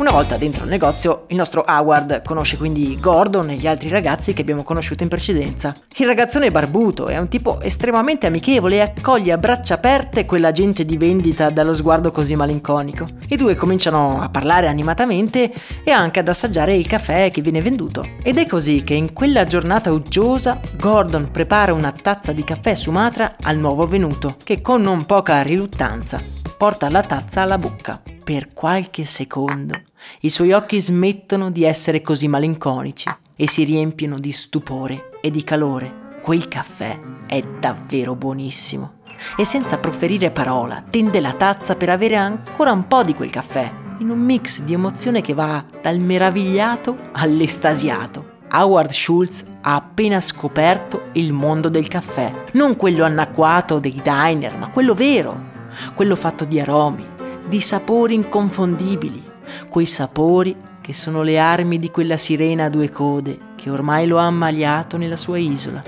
Una 0.00 0.12
volta 0.12 0.38
dentro 0.38 0.64
il 0.64 0.70
negozio, 0.70 1.24
il 1.26 1.36
nostro 1.36 1.62
Howard 1.68 2.22
conosce 2.24 2.56
quindi 2.56 2.98
Gordon 2.98 3.50
e 3.50 3.56
gli 3.56 3.66
altri 3.66 3.90
ragazzi 3.90 4.32
che 4.32 4.40
abbiamo 4.40 4.62
conosciuto 4.62 5.02
in 5.02 5.10
precedenza. 5.10 5.74
Il 5.98 6.06
ragazzone 6.06 6.46
è 6.46 6.50
barbuto, 6.50 7.08
è 7.08 7.18
un 7.18 7.28
tipo 7.28 7.60
estremamente 7.60 8.26
amichevole 8.26 8.76
e 8.76 8.80
accoglie 8.80 9.32
a 9.32 9.36
braccia 9.36 9.74
aperte 9.74 10.24
quell'agente 10.24 10.86
di 10.86 10.96
vendita 10.96 11.50
dallo 11.50 11.74
sguardo 11.74 12.12
così 12.12 12.34
malinconico. 12.34 13.04
I 13.28 13.36
due 13.36 13.54
cominciano 13.56 14.22
a 14.22 14.30
parlare 14.30 14.68
animatamente 14.68 15.52
e 15.84 15.90
anche 15.90 16.20
ad 16.20 16.28
assaggiare 16.28 16.74
il 16.74 16.86
caffè 16.86 17.30
che 17.30 17.42
viene 17.42 17.60
venduto. 17.60 18.02
Ed 18.22 18.38
è 18.38 18.46
così 18.46 18.82
che 18.82 18.94
in 18.94 19.12
quella 19.12 19.44
giornata 19.44 19.92
uggiosa 19.92 20.58
Gordon 20.78 21.28
prepara 21.30 21.74
una 21.74 21.92
tazza 21.92 22.32
di 22.32 22.42
caffè 22.42 22.72
Sumatra 22.72 23.36
al 23.42 23.58
nuovo 23.58 23.86
venuto, 23.86 24.36
che 24.42 24.62
con 24.62 24.80
non 24.80 25.04
poca 25.04 25.42
riluttanza 25.42 26.38
porta 26.60 26.90
la 26.90 27.02
tazza 27.02 27.40
alla 27.40 27.56
bocca. 27.56 28.02
Per 28.22 28.52
qualche 28.52 29.06
secondo 29.06 29.80
i 30.20 30.30
suoi 30.30 30.52
occhi 30.52 30.80
smettono 30.80 31.50
di 31.50 31.64
essere 31.64 32.00
così 32.00 32.28
malinconici 32.28 33.08
e 33.36 33.48
si 33.48 33.64
riempiono 33.64 34.18
di 34.18 34.32
stupore 34.32 35.10
e 35.20 35.30
di 35.30 35.42
calore. 35.44 36.18
Quel 36.20 36.48
caffè 36.48 36.98
è 37.26 37.42
davvero 37.58 38.14
buonissimo. 38.14 38.98
E 39.36 39.44
senza 39.44 39.78
proferire 39.78 40.30
parola, 40.30 40.82
tende 40.88 41.20
la 41.20 41.32
tazza 41.32 41.76
per 41.76 41.90
avere 41.90 42.16
ancora 42.16 42.72
un 42.72 42.86
po' 42.86 43.02
di 43.02 43.14
quel 43.14 43.30
caffè, 43.30 43.70
in 43.98 44.10
un 44.10 44.18
mix 44.18 44.60
di 44.60 44.72
emozione 44.72 45.20
che 45.20 45.34
va 45.34 45.62
dal 45.82 45.98
meravigliato 45.98 46.96
all'estasiato. 47.12 48.38
Howard 48.52 48.90
Schultz 48.90 49.44
ha 49.62 49.74
appena 49.74 50.20
scoperto 50.20 51.10
il 51.12 51.32
mondo 51.32 51.68
del 51.68 51.86
caffè, 51.86 52.32
non 52.52 52.76
quello 52.76 53.04
anacquato 53.04 53.78
dei 53.78 54.00
diner, 54.02 54.56
ma 54.56 54.68
quello 54.68 54.94
vero, 54.94 55.48
quello 55.94 56.16
fatto 56.16 56.44
di 56.44 56.58
aromi, 56.58 57.06
di 57.46 57.60
sapori 57.60 58.14
inconfondibili, 58.14 59.29
quei 59.68 59.86
sapori 59.86 60.56
che 60.80 60.92
sono 60.94 61.22
le 61.22 61.38
armi 61.38 61.78
di 61.78 61.90
quella 61.90 62.16
sirena 62.16 62.64
a 62.64 62.68
due 62.68 62.90
code 62.90 63.38
che 63.54 63.70
ormai 63.70 64.06
lo 64.06 64.18
ha 64.18 64.26
ammaliato 64.26 64.96
nella 64.96 65.16
sua 65.16 65.38
isola 65.38 65.82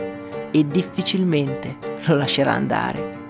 e 0.50 0.66
difficilmente 0.66 1.76
lo 2.04 2.14
lascerà 2.14 2.52
andare. 2.52 3.20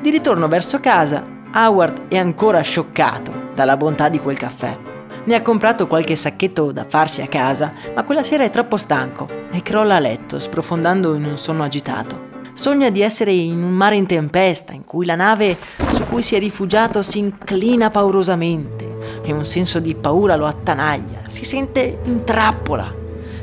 Di 0.00 0.10
ritorno 0.10 0.46
verso 0.46 0.78
casa, 0.78 1.24
Howard 1.52 2.08
è 2.08 2.18
ancora 2.18 2.60
scioccato 2.60 3.50
dalla 3.54 3.76
bontà 3.76 4.08
di 4.08 4.18
quel 4.18 4.38
caffè. 4.38 4.76
Ne 5.24 5.34
ha 5.34 5.42
comprato 5.42 5.86
qualche 5.86 6.14
sacchetto 6.14 6.70
da 6.70 6.86
farsi 6.88 7.22
a 7.22 7.26
casa, 7.26 7.72
ma 7.94 8.04
quella 8.04 8.22
sera 8.22 8.44
è 8.44 8.50
troppo 8.50 8.76
stanco 8.76 9.28
e 9.50 9.62
crolla 9.62 9.96
a 9.96 10.00
letto, 10.00 10.38
sprofondando 10.38 11.14
in 11.14 11.24
un 11.24 11.36
sonno 11.36 11.64
agitato. 11.64 12.26
Sogna 12.52 12.90
di 12.90 13.02
essere 13.02 13.32
in 13.32 13.62
un 13.62 13.72
mare 13.72 13.96
in 13.96 14.06
tempesta, 14.06 14.72
in 14.72 14.84
cui 14.84 15.06
la 15.06 15.16
nave 15.16 15.58
su 15.92 16.04
cui 16.04 16.22
si 16.22 16.34
è 16.34 16.38
rifugiato 16.38 17.02
si 17.02 17.18
inclina 17.18 17.90
paurosamente 17.90 18.87
e 19.22 19.32
un 19.32 19.44
senso 19.44 19.80
di 19.80 19.94
paura 19.94 20.36
lo 20.36 20.46
attanaglia, 20.46 21.22
si 21.28 21.44
sente 21.44 21.98
in 22.04 22.24
trappola 22.24 22.94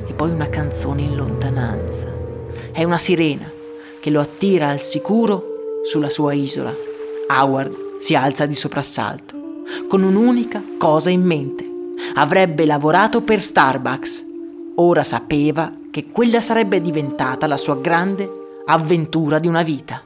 e 0.08 0.14
poi 0.14 0.32
una 0.32 0.50
canzone 0.50 1.02
in 1.02 1.16
lontananza. 1.16 2.14
È 2.72 2.84
una 2.84 2.98
sirena 2.98 3.50
che 4.00 4.10
lo 4.10 4.22
attira 4.22 4.70
al 4.70 4.80
sicuro 4.80 5.82
sulla 5.84 6.10
sua 6.10 6.34
isola. 6.34 6.74
Howard 7.28 7.98
si 8.00 8.16
alza 8.16 8.46
di 8.46 8.54
soprassalto, 8.54 9.36
con 9.88 10.04
un'unica 10.04 10.62
cosa 10.78 11.10
in 11.10 11.24
mente. 11.24 11.68
Avrebbe 12.16 12.66
lavorato 12.66 13.22
per 13.22 13.42
Starbucks. 13.42 14.26
Ora 14.76 15.04
sapeva 15.04 15.74
che 15.90 16.08
quella 16.12 16.42
sarebbe 16.42 16.82
diventata 16.82 17.48
la 17.48 17.58
sua 17.58 17.78
grande 17.78 18.30
avventura 18.66 19.40
di 19.40 19.48
una 19.48 19.64
vita. 19.64 20.02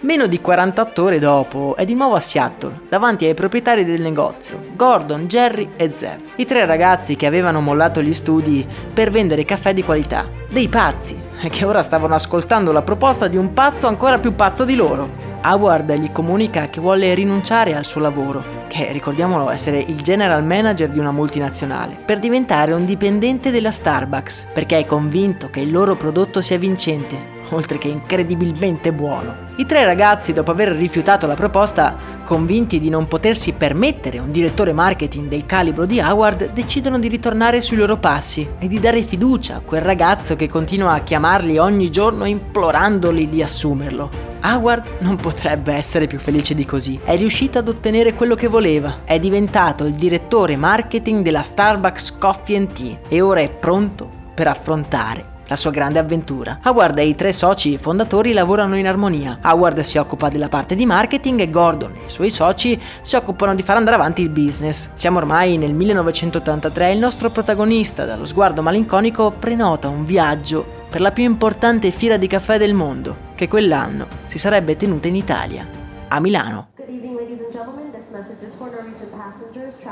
Meno 0.00 0.26
di 0.26 0.42
48 0.42 1.02
ore 1.02 1.18
dopo 1.18 1.74
è 1.74 1.86
di 1.86 1.94
nuovo 1.94 2.16
a 2.16 2.20
Seattle, 2.20 2.80
davanti 2.86 3.24
ai 3.24 3.32
proprietari 3.32 3.82
del 3.82 4.02
negozio, 4.02 4.62
Gordon, 4.76 5.26
Jerry 5.26 5.70
e 5.74 5.90
Zev, 5.94 6.20
i 6.36 6.44
tre 6.44 6.66
ragazzi 6.66 7.16
che 7.16 7.24
avevano 7.24 7.62
mollato 7.62 8.02
gli 8.02 8.12
studi 8.12 8.66
per 8.92 9.10
vendere 9.10 9.46
caffè 9.46 9.72
di 9.72 9.82
qualità, 9.82 10.28
dei 10.50 10.68
pazzi, 10.68 11.18
che 11.48 11.64
ora 11.64 11.80
stavano 11.80 12.14
ascoltando 12.14 12.72
la 12.72 12.82
proposta 12.82 13.26
di 13.26 13.38
un 13.38 13.54
pazzo 13.54 13.86
ancora 13.86 14.18
più 14.18 14.34
pazzo 14.34 14.66
di 14.66 14.74
loro. 14.74 15.24
Howard 15.42 15.90
gli 15.94 16.12
comunica 16.12 16.68
che 16.68 16.80
vuole 16.80 17.14
rinunciare 17.14 17.74
al 17.74 17.86
suo 17.86 18.02
lavoro, 18.02 18.44
che 18.68 18.92
ricordiamolo 18.92 19.48
essere 19.48 19.78
il 19.78 20.02
general 20.02 20.44
manager 20.44 20.90
di 20.90 20.98
una 20.98 21.12
multinazionale, 21.12 21.96
per 22.04 22.18
diventare 22.18 22.74
un 22.74 22.84
dipendente 22.84 23.50
della 23.50 23.70
Starbucks, 23.70 24.48
perché 24.52 24.78
è 24.78 24.84
convinto 24.84 25.48
che 25.48 25.60
il 25.60 25.70
loro 25.70 25.96
prodotto 25.96 26.42
sia 26.42 26.58
vincente, 26.58 27.35
oltre 27.50 27.78
che 27.78 27.88
incredibilmente 27.88 28.92
buono. 28.92 29.44
I 29.56 29.66
tre 29.66 29.84
ragazzi, 29.84 30.32
dopo 30.32 30.50
aver 30.50 30.68
rifiutato 30.72 31.26
la 31.26 31.34
proposta, 31.34 31.96
convinti 32.24 32.78
di 32.78 32.90
non 32.90 33.08
potersi 33.08 33.52
permettere 33.52 34.18
un 34.18 34.30
direttore 34.30 34.72
marketing 34.72 35.28
del 35.28 35.46
calibro 35.46 35.86
di 35.86 35.98
Howard, 35.98 36.52
decidono 36.52 36.98
di 36.98 37.08
ritornare 37.08 37.60
sui 37.60 37.76
loro 37.76 37.96
passi 37.96 38.46
e 38.58 38.68
di 38.68 38.80
dare 38.80 39.02
fiducia 39.02 39.56
a 39.56 39.60
quel 39.60 39.80
ragazzo 39.80 40.36
che 40.36 40.48
continua 40.48 40.92
a 40.92 41.00
chiamarli 41.00 41.56
ogni 41.56 41.90
giorno 41.90 42.24
implorandoli 42.24 43.28
di 43.28 43.42
assumerlo. 43.42 44.10
Howard 44.42 44.98
non 45.00 45.16
potrebbe 45.16 45.72
essere 45.72 46.06
più 46.06 46.18
felice 46.18 46.54
di 46.54 46.64
così. 46.64 47.00
È 47.02 47.16
riuscito 47.16 47.58
ad 47.58 47.68
ottenere 47.68 48.14
quello 48.14 48.34
che 48.34 48.46
voleva. 48.46 49.00
È 49.04 49.18
diventato 49.18 49.84
il 49.86 49.94
direttore 49.94 50.56
marketing 50.56 51.22
della 51.22 51.42
Starbucks 51.42 52.18
Coffee 52.18 52.66
Tea 52.72 52.98
e 53.08 53.20
ora 53.20 53.40
è 53.40 53.50
pronto 53.50 54.08
per 54.34 54.46
affrontare 54.48 55.34
la 55.48 55.56
sua 55.56 55.70
grande 55.70 55.98
avventura. 55.98 56.58
Howard 56.64 56.98
e 56.98 57.06
i 57.06 57.14
tre 57.14 57.32
soci 57.32 57.78
fondatori 57.78 58.32
lavorano 58.32 58.76
in 58.76 58.86
armonia. 58.86 59.38
Howard 59.42 59.80
si 59.80 59.98
occupa 59.98 60.28
della 60.28 60.48
parte 60.48 60.74
di 60.74 60.86
marketing 60.86 61.40
e 61.40 61.50
Gordon 61.50 61.92
e 61.94 62.06
i 62.06 62.10
suoi 62.10 62.30
soci 62.30 62.80
si 63.00 63.16
occupano 63.16 63.54
di 63.54 63.62
far 63.62 63.76
andare 63.76 63.96
avanti 63.96 64.22
il 64.22 64.30
business. 64.30 64.90
Siamo 64.94 65.18
ormai 65.18 65.56
nel 65.56 65.72
1983 65.72 66.88
e 66.88 66.92
il 66.92 66.98
nostro 66.98 67.30
protagonista, 67.30 68.04
dallo 68.04 68.24
sguardo 68.24 68.62
malinconico, 68.62 69.32
prenota 69.38 69.88
un 69.88 70.04
viaggio 70.04 70.84
per 70.88 71.00
la 71.00 71.12
più 71.12 71.24
importante 71.24 71.90
fiera 71.90 72.16
di 72.16 72.26
caffè 72.26 72.58
del 72.58 72.74
mondo, 72.74 73.16
che 73.34 73.48
quell'anno 73.48 74.06
si 74.26 74.38
sarebbe 74.38 74.76
tenuta 74.76 75.08
in 75.08 75.16
Italia, 75.16 75.66
a 76.08 76.20
Milano. 76.20 76.68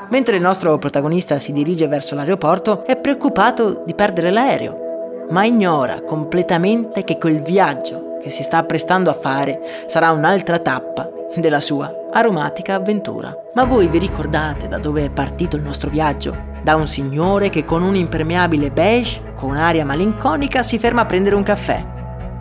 Mentre 0.09 0.37
il 0.37 0.43
nostro 0.43 0.79
protagonista 0.79 1.39
si 1.39 1.53
dirige 1.53 1.87
verso 1.87 2.15
l'aeroporto, 2.15 2.85
è 2.85 2.97
preoccupato 2.97 3.83
di 3.85 3.95
perdere 3.95 4.31
l'aereo 4.31 4.95
ma 5.31 5.45
ignora 5.45 6.03
completamente 6.03 7.05
che 7.05 7.19
quel 7.19 7.41
viaggio 7.41 8.19
che 8.23 8.31
si 8.31 8.43
sta 8.43 8.59
apprestando 8.59 9.11
a 9.11 9.15
fare 9.15 9.61
sarà 9.87 10.11
un'altra 10.11 10.59
tappa 10.59 11.09
della 11.37 11.61
sua 11.61 11.93
aromatica 12.11 12.75
avventura. 12.75 13.35
Ma 13.55 13.65
voi 13.65 13.89
vi 13.89 13.99
ricordate 13.99 14.69
da 14.69 14.79
dove 14.79 15.05
è 15.05 15.11
partito 15.11 15.57
il 15.57 15.63
nostro 15.63 15.91
viaggio? 15.91 16.53
Da 16.63 16.77
un 16.77 16.87
signore 16.87 17.51
che 17.51 17.65
con 17.65 17.83
un 17.83 17.97
impermeabile 17.97 18.71
beige, 18.71 19.35
con 19.35 19.57
aria 19.57 19.85
malinconica, 19.85 20.63
si 20.63 20.79
ferma 20.79 21.03
a 21.03 21.07
prendere 21.07 21.37
un 21.37 21.43
caffè. 21.43 21.94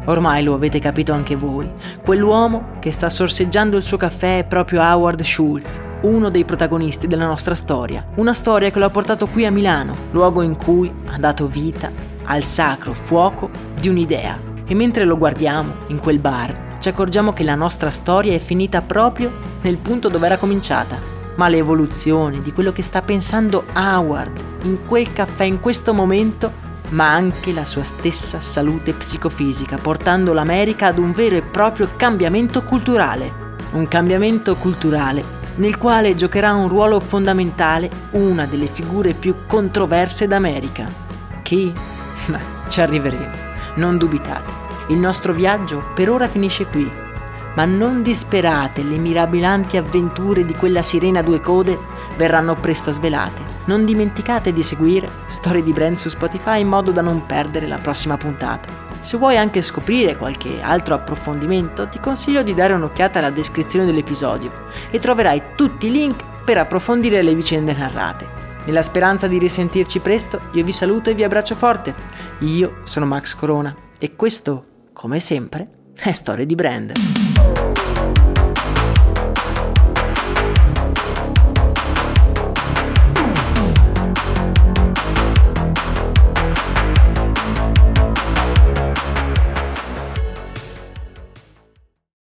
Ormai 0.05 0.43
lo 0.43 0.53
avete 0.53 0.79
capito 0.79 1.13
anche 1.13 1.35
voi, 1.35 1.69
quell'uomo 2.03 2.77
che 2.79 2.91
sta 2.91 3.09
sorseggiando 3.09 3.77
il 3.77 3.83
suo 3.83 3.95
caffè 3.95 4.39
è 4.39 4.45
proprio 4.45 4.81
Howard 4.81 5.21
Schultz, 5.21 5.79
uno 6.01 6.29
dei 6.29 6.43
protagonisti 6.43 7.07
della 7.07 7.25
nostra 7.25 7.55
storia. 7.55 8.05
Una 8.15 8.33
storia 8.33 8.69
che 8.69 8.79
lo 8.79 8.85
ha 8.85 8.89
portato 8.89 9.27
qui 9.27 9.45
a 9.45 9.51
Milano, 9.51 9.95
luogo 10.11 10.41
in 10.41 10.57
cui 10.57 10.91
ha 11.05 11.17
dato 11.17 11.47
vita 11.47 11.89
al 12.25 12.43
sacro 12.43 12.93
fuoco 12.93 13.49
di 13.79 13.87
un'idea. 13.87 14.37
E 14.65 14.75
mentre 14.75 15.05
lo 15.05 15.17
guardiamo 15.17 15.73
in 15.87 15.99
quel 15.99 16.19
bar, 16.19 16.75
ci 16.79 16.89
accorgiamo 16.89 17.31
che 17.31 17.43
la 17.43 17.55
nostra 17.55 17.89
storia 17.89 18.33
è 18.33 18.39
finita 18.39 18.81
proprio 18.81 19.31
nel 19.61 19.77
punto 19.77 20.09
dove 20.09 20.25
era 20.25 20.37
cominciata. 20.37 20.99
Ma 21.35 21.47
l'evoluzione 21.47 22.41
di 22.41 22.51
quello 22.51 22.73
che 22.73 22.81
sta 22.81 23.01
pensando 23.01 23.63
Howard 23.73 24.39
in 24.63 24.85
quel 24.85 25.13
caffè 25.13 25.45
in 25.45 25.59
questo 25.59 25.93
momento, 25.93 26.51
ma 26.93 27.11
anche 27.11 27.53
la 27.53 27.65
sua 27.65 27.83
stessa 27.83 28.39
salute 28.39 28.93
psicofisica, 28.93 29.77
portando 29.77 30.33
l'America 30.33 30.87
ad 30.87 30.97
un 30.97 31.11
vero 31.11 31.35
e 31.35 31.41
proprio 31.41 31.89
cambiamento 31.95 32.63
culturale. 32.63 33.41
Un 33.71 33.87
cambiamento 33.87 34.55
culturale 34.55 35.41
nel 35.55 35.77
quale 35.77 36.15
giocherà 36.15 36.53
un 36.53 36.67
ruolo 36.67 36.99
fondamentale 36.99 37.89
una 38.11 38.45
delle 38.45 38.67
figure 38.67 39.13
più 39.13 39.45
controverse 39.45 40.27
d'America. 40.27 40.91
Chi? 41.41 41.71
Ci 42.67 42.81
arriveremo, 42.81 43.35
non 43.75 43.97
dubitate. 43.97 44.61
Il 44.87 44.97
nostro 44.97 45.33
viaggio 45.33 45.83
per 45.93 46.09
ora 46.09 46.27
finisce 46.27 46.65
qui, 46.65 46.89
ma 47.55 47.65
non 47.65 48.01
disperate, 48.01 48.81
le 48.83 48.97
mirabolanti 48.97 49.77
avventure 49.77 50.43
di 50.43 50.55
quella 50.55 50.81
sirena 50.81 51.19
a 51.19 51.23
due 51.23 51.39
code 51.39 51.77
verranno 52.17 52.55
presto 52.55 52.91
svelate. 52.91 53.52
Non 53.65 53.85
dimenticate 53.85 54.51
di 54.51 54.61
seguire 54.61 55.09
Storie 55.25 55.63
di 55.63 55.71
Brand 55.71 55.95
su 55.95 56.09
Spotify 56.09 56.59
in 56.59 56.67
modo 56.67 56.91
da 56.91 57.01
non 57.01 57.25
perdere 57.25 57.67
la 57.67 57.77
prossima 57.77 58.17
puntata. 58.17 58.67
Se 58.99 59.17
vuoi 59.17 59.37
anche 59.37 59.61
scoprire 59.61 60.17
qualche 60.17 60.61
altro 60.61 60.95
approfondimento, 60.95 61.87
ti 61.87 61.99
consiglio 61.99 62.43
di 62.43 62.53
dare 62.53 62.73
un'occhiata 62.73 63.19
alla 63.19 63.29
descrizione 63.29 63.85
dell'episodio 63.85 64.51
e 64.91 64.99
troverai 64.99 65.41
tutti 65.55 65.87
i 65.87 65.91
link 65.91 66.23
per 66.43 66.57
approfondire 66.57 67.21
le 67.21 67.35
vicende 67.35 67.73
narrate. 67.73 68.41
Nella 68.65 68.81
speranza 68.81 69.27
di 69.27 69.37
risentirci 69.37 69.99
presto, 69.99 70.41
io 70.53 70.63
vi 70.63 70.71
saluto 70.71 71.09
e 71.09 71.15
vi 71.15 71.23
abbraccio 71.23 71.55
forte. 71.55 71.93
Io 72.39 72.77
sono 72.83 73.05
Max 73.05 73.35
Corona 73.35 73.75
e 73.97 74.15
questo, 74.15 74.65
come 74.93 75.19
sempre, 75.19 75.67
è 75.95 76.11
Storie 76.11 76.45
di 76.45 76.55
Brand. 76.55 76.91